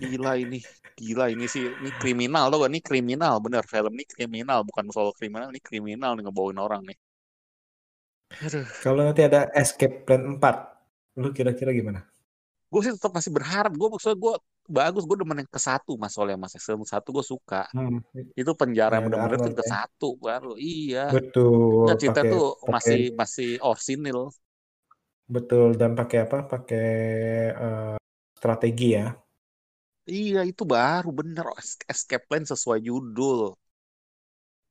[0.00, 0.56] gila ini,
[0.98, 5.48] gila ini sih ini kriminal tuh ini kriminal bener film ini kriminal bukan soal kriminal
[5.52, 6.96] ini kriminal nih ngebawain orang nih.
[8.40, 10.56] Aduh, Kalau nanti ada Escape Plan 4,
[11.20, 12.00] lu kira-kira gimana?
[12.70, 14.32] gue sih tetap masih berharap gue maksudnya gue
[14.78, 17.98] bagus gue demen yang ke satu mas soalnya mas film satu gue suka Hmm,
[18.40, 19.74] itu penjara ada bener-bener tuh ke ya.
[19.74, 24.18] satu baru iya Betul, Nggak, cerita pakai tuh pakai masih masih orsinil
[25.34, 26.36] betul dan pakai apa?
[26.50, 26.84] Pakai
[27.64, 27.96] eh,
[28.38, 29.04] strategi ya.
[30.16, 31.44] Iya itu baru bener.
[31.60, 33.38] Es- escape plan sesuai judul.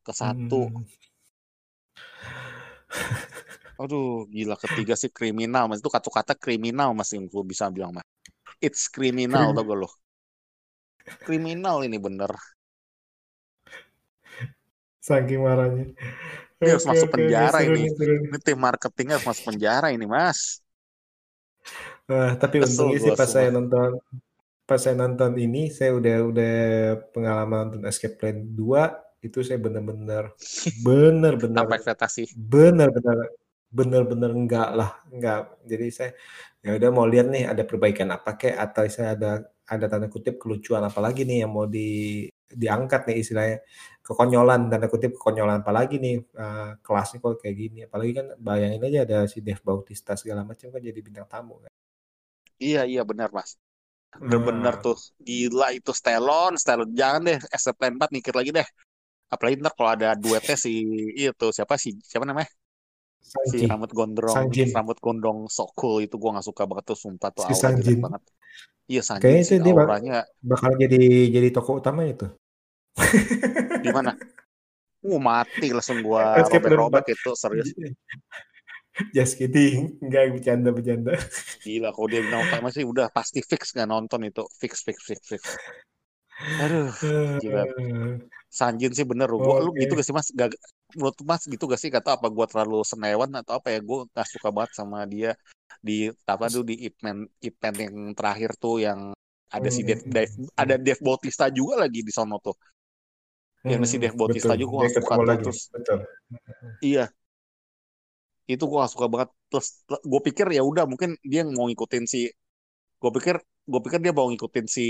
[0.06, 0.62] Ke satu.
[0.62, 0.84] Hmm.
[3.82, 5.80] aduh gila ketiga sih kriminal mas.
[5.82, 8.06] Itu kata-kata kriminal mas yang gue bisa bilang mas.
[8.66, 9.90] It's kriminal Krim- tau gak lo
[11.26, 12.32] kriminal ini bener.
[15.08, 15.86] Saking marahnya.
[16.60, 17.80] Ini harus Oke masuk oke penjara ini.
[17.96, 20.40] seru ini tim marketingnya harus masuk penjara ini mas.
[22.10, 23.90] Nah, tapi kesel untungnya sih gue pas saya nonton
[24.70, 26.56] pas saya nonton ini saya udah udah
[27.10, 30.30] pengalaman nonton Escape Plan 2 itu saya bener-bener
[30.86, 32.38] bener-bener tanpa ekspektasi.
[32.38, 33.34] bener-bener
[33.70, 35.58] bener-bener enggak lah enggak.
[35.66, 36.12] Jadi saya
[36.62, 39.32] ya udah mau lihat nih ada perbaikan apa kek atau saya ada
[39.66, 43.58] ada tanda kutip kelucuan apa lagi nih yang mau di diangkat nih istilahnya.
[44.06, 47.80] Kekonyolan tanda kutip kekonyolan apa lagi nih eh, kelasnya kok kayak gini.
[47.86, 51.72] Apalagi kan bayangin aja ada si Dev Bautista segala macam kan jadi bintang tamu kan.
[52.58, 53.56] Iya iya benar mas
[54.18, 54.82] bener-bener nah.
[54.82, 57.38] tuh gila itu Stallone Stallone jangan deh
[57.78, 58.68] plan 4 mikir lagi deh.
[59.30, 60.82] Apalagi ntar kalau ada duetnya si
[61.14, 62.50] itu siapa sih siapa namanya?
[63.22, 66.98] Si Sanji rambut gondrong Sanjin rambut gondrong so cool itu gua nggak suka banget tuh
[66.98, 68.22] sumpah tuh si Sanjin banget.
[68.90, 70.26] Iya Sanjin kayaknya sih dia auranya.
[70.42, 72.26] bakal jadi jadi tokoh utama itu.
[73.86, 74.14] Di mana?
[75.00, 77.72] Uh mati langsung gua Escape Plan 4 robek-robek itu serius
[79.16, 79.98] just kidding.
[80.04, 81.14] Enggak bercanda bercanda.
[81.64, 84.44] Gila kalau dia bilang utama sih udah pasti fix nggak nonton itu?
[84.62, 85.44] Fix fix fix fix.
[86.64, 86.92] Aduh
[87.42, 87.64] gila.
[88.60, 89.80] Sanjin sih bener lu gua lu Oke.
[89.82, 90.28] gitu gak sih mas?
[90.34, 90.50] Gak,
[90.98, 91.90] menurut mas gitu gak sih?
[91.94, 93.80] Kata apa gua terlalu senewan atau apa ya?
[93.84, 95.32] Gua gak suka banget sama dia
[95.88, 99.00] di apa tuh di event event yang terakhir tuh yang
[99.50, 102.56] ada si Dave, Hmm, Dave ada Dave Bautista juga lagi di sono tuh.
[103.68, 104.62] Yang si Dave Bautista betul.
[104.64, 106.00] juga gak suka tuh terus Betul.
[106.82, 107.06] iya
[108.52, 109.30] itu gak suka banget.
[109.50, 109.68] Terus
[110.12, 112.20] gue pikir ya udah mungkin dia mau ngikutin si
[113.02, 113.36] gue pikir
[113.72, 114.84] gue pikir dia mau ngikutin si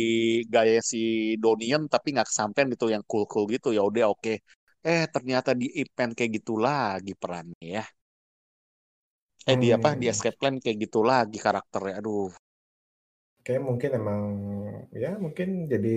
[0.53, 0.99] gaya si
[1.43, 3.67] Donian tapi nggak kesampaian gitu yang cool cool gitu.
[3.77, 4.31] Ya udah oke.
[4.89, 7.83] Eh ternyata di event kayak gitu lagi perannya ya.
[9.51, 9.89] Eh di apa?
[10.01, 10.13] Di Hmm.
[10.13, 11.93] escape plan kayak gitu lagi karakternya.
[11.99, 12.31] Aduh.
[13.45, 14.21] Kayak mungkin emang
[15.03, 15.95] ya mungkin jadi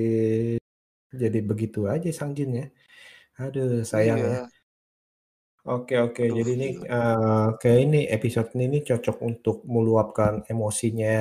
[1.22, 2.66] jadi begitu aja Sang Jin ya.
[3.42, 4.38] Aduh sayang ya.
[5.66, 6.22] Iya Oke oke.
[6.22, 6.86] aduh Jadi ini gila.
[6.90, 11.14] eh, kayak ini episode ini cocok untuk meluapkan emosinya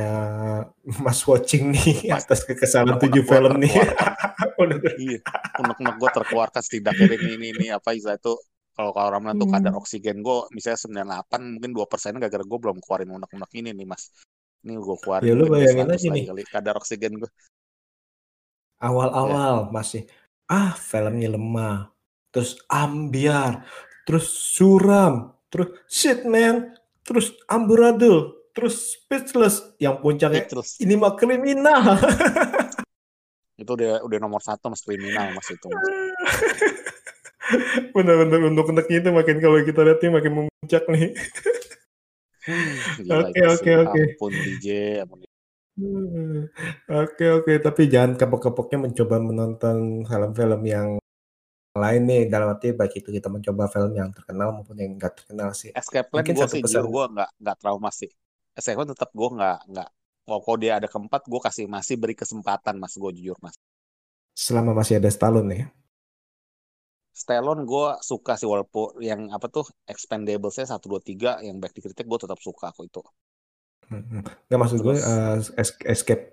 [1.05, 3.73] Mas Watching nih mas atas kekesalan unek-unek tujuh film nih.
[3.73, 4.09] terkeluarkan
[4.61, 5.19] Udah iya
[5.61, 8.33] unek-unek gue terkeluarkan setidaknya ini ini ini apa istilah itu
[8.77, 9.81] kalau kalau bilang tuh kadar Hmm.
[9.81, 14.03] oksigen gue misalnya 98 mungkin dua persen gara-gara gue belum keluarin unek-unek ini nih mas
[14.65, 17.13] ini gue Ya keluarin lu mungkin udah bayangin 100 aja lagi nih kali kadar oksigen
[17.21, 17.29] gue
[19.27, 20.01] ya awal-awal masih
[20.51, 21.75] ah filmnya lemah,
[22.33, 23.63] terus ambiar,
[24.08, 26.74] terus suram, terus shit man,
[27.06, 31.97] terus amburadul, terus speechless, yang puncaknya terus ini mah kriminal.
[33.62, 35.70] itu udah udah nomor satu mas kriminal mas itu.
[37.52, 41.12] Mas Bener-bener untuk untuknya itu makin kalau kita lihatnya makin memuncak nih.
[43.06, 44.02] Oke oke oke.
[44.18, 44.68] ampun DJ
[45.06, 45.22] ampun.
[45.78, 46.49] Hmm,
[46.89, 51.01] Oke oke, tapi jangan kapok-kapoknya mencoba menonton film-film yang
[51.72, 55.55] lain nih dalam arti baik itu kita mencoba film yang terkenal maupun yang enggak terkenal
[55.55, 55.72] sih.
[55.72, 56.84] Escape Plan Mungkin gue satu sih pesan.
[56.91, 58.11] gue nggak nggak trauma sih.
[58.57, 59.89] Escape Plan tetap gue nggak nggak.
[60.28, 63.55] Kalau dia ada keempat gue kasih masih beri kesempatan mas gue jujur mas.
[64.36, 65.65] Selama masih ada Stallone ya.
[67.11, 72.07] Stallone gue suka sih walaupun yang apa tuh Expendables-nya satu dua tiga yang back dikritik
[72.07, 73.01] gue tetap suka kok itu
[73.91, 74.19] Mhm.
[74.47, 76.23] Nggak maksud gue terus eh, es- escape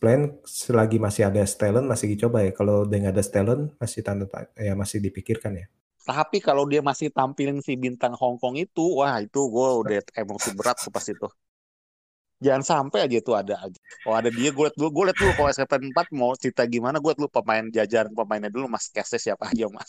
[0.00, 2.50] plan selagi masih ada Stallone masih dicoba ya.
[2.58, 4.24] Kalau udah nggak ada Stallone masih tanda
[4.56, 5.66] ya masih dipikirkan ya.
[6.08, 10.48] tapi kalau dia masih tampilin si bintang Hong Kong itu wah itu gue udah emosi
[10.58, 11.26] berat tuh pas itu
[12.44, 15.32] jangan sampai aja itu ada aja oh ada dia gue liat dulu gue liat dulu
[15.36, 19.16] kalau SKP 4 mau cerita gimana gue liat dulu pemain jajaran pemainnya dulu mas case
[19.24, 19.88] siapa aja mas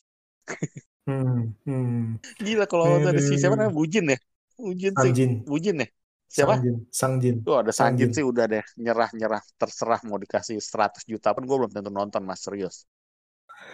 [1.05, 2.15] Hmm, hmm.
[2.45, 4.17] Gila kalau ada si siapa namanya Bujin ya?
[4.63, 5.13] Bujin sih.
[5.49, 5.87] Bujin ya?
[6.27, 6.55] Siapa?
[6.55, 8.11] Sangjin, Sangjin, Tuh ada Sangjin.
[8.15, 12.41] sih udah deh nyerah-nyerah terserah mau dikasih 100 juta pun gue belum tentu nonton mas
[12.45, 12.75] serius.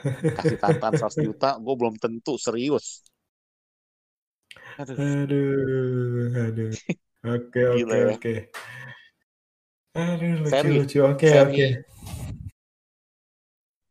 [0.38, 2.86] Kasih tantangan 100 juta gue belum tentu serius.
[4.80, 5.00] Aduh.
[5.00, 6.72] Aduh, aduh.
[7.26, 8.06] Oke, oke, ya.
[8.14, 8.34] oke.
[9.96, 11.00] Aduh, Seri, lucu-lucu.
[11.12, 11.40] Oke, seri.
[11.46, 11.68] oke.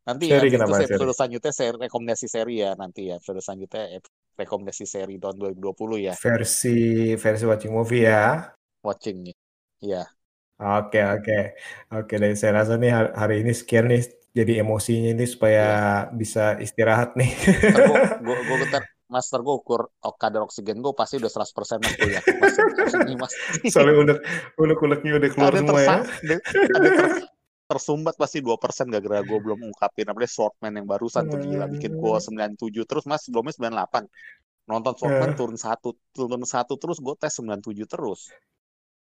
[0.09, 0.89] Nanti Seri ya, itu kenapa, seri?
[0.89, 3.85] episode selanjutnya seri rekomendasi seri ya nanti ya episode selanjutnya
[4.39, 6.79] rekomendasi seri tahun 2020 ya Versi
[7.15, 8.55] versi watching movie ya.
[8.79, 9.35] watchingnya.
[9.83, 10.07] Iya.
[10.59, 11.39] Oke, oke.
[11.93, 15.67] Oke, dan saya rasa nih hari- ini sekian nih jadi emosinya ini supaya
[16.11, 17.31] bisa istirahat nih.
[18.23, 21.81] Gue gue gue ntar mas ntar gue ukur oh, kadar oksigen gue pasti udah 100%
[21.81, 22.55] mas gue yakin mas
[23.09, 23.33] ini mas
[23.73, 24.19] Soalnya unek
[24.61, 25.89] unek uneknya udah keluar ada semua ya.
[26.05, 26.37] ada,
[26.77, 27.28] ada ter-
[27.69, 28.57] tersumbat pasti 2%
[28.89, 33.21] gara-gara gue belum ungkapin apalagi Swordman yang barusan tuh gila bikin gue 97 terus mas
[33.23, 34.09] sebelumnya 98
[34.67, 35.37] nonton Swordman Eh.
[35.37, 38.33] turun satu turun satu terus gue tes 97 terus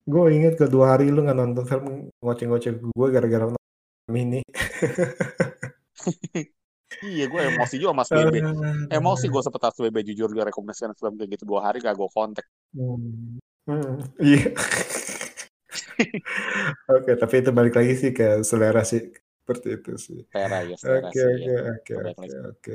[0.07, 1.87] Gue inget ke dua hari lu nggak nonton film
[2.23, 3.51] ngoceh-ngoceh gue gara-gara
[4.07, 4.39] mini.
[7.03, 8.39] iya gue emosi juga mas Bebe
[8.89, 12.09] emosi gue sempet harus BB jujur gue rekomendasikan film kayak gitu dua hari gak gue
[12.09, 13.43] kontak Hmm.
[13.67, 14.55] Hmm, Iya.
[16.97, 19.13] Oke, tapi itu balik lagi sih ke selera sih.
[19.47, 20.21] Seperti itu sih.
[20.33, 21.61] selera ya selera Oke, sih oke, ya.
[21.71, 22.75] oke, oke.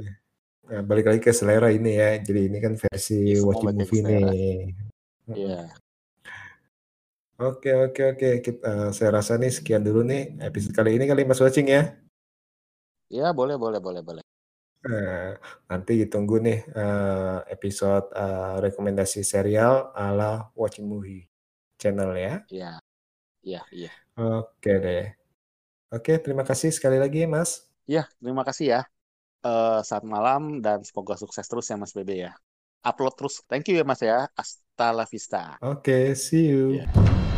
[0.72, 2.16] Nah, balik lagi ke selera ini ya.
[2.24, 4.30] Jadi ini kan versi Iya, semua watching movie selera.
[4.32, 4.56] nih.
[5.36, 5.62] Iya.
[7.42, 8.30] Oke, oke, oke.
[8.46, 11.98] Kita, eh, saya rasa nih sekian dulu nih episode kali ini kali Mas Watching ya.
[13.12, 14.24] Ya boleh boleh boleh boleh.
[14.82, 15.38] Nah,
[15.70, 21.26] nanti ditunggu nih eh, episode eh, rekomendasi serial ala Watching Movie
[21.82, 22.46] channel ya.
[22.48, 22.72] Iya.
[23.44, 23.92] Iya iya.
[24.18, 25.04] Oke deh.
[25.92, 27.68] Oke, terima kasih sekali lagi Mas.
[27.90, 28.82] Ya terima kasih ya.
[29.46, 32.32] Eh saat malam dan semoga sukses terus ya Mas Bebe ya.
[32.86, 33.36] Upload terus.
[33.50, 34.30] Thank you ya Mas ya.
[34.38, 35.58] Hasta la vista.
[35.62, 36.82] Oke, see you.
[36.82, 37.30] Ya.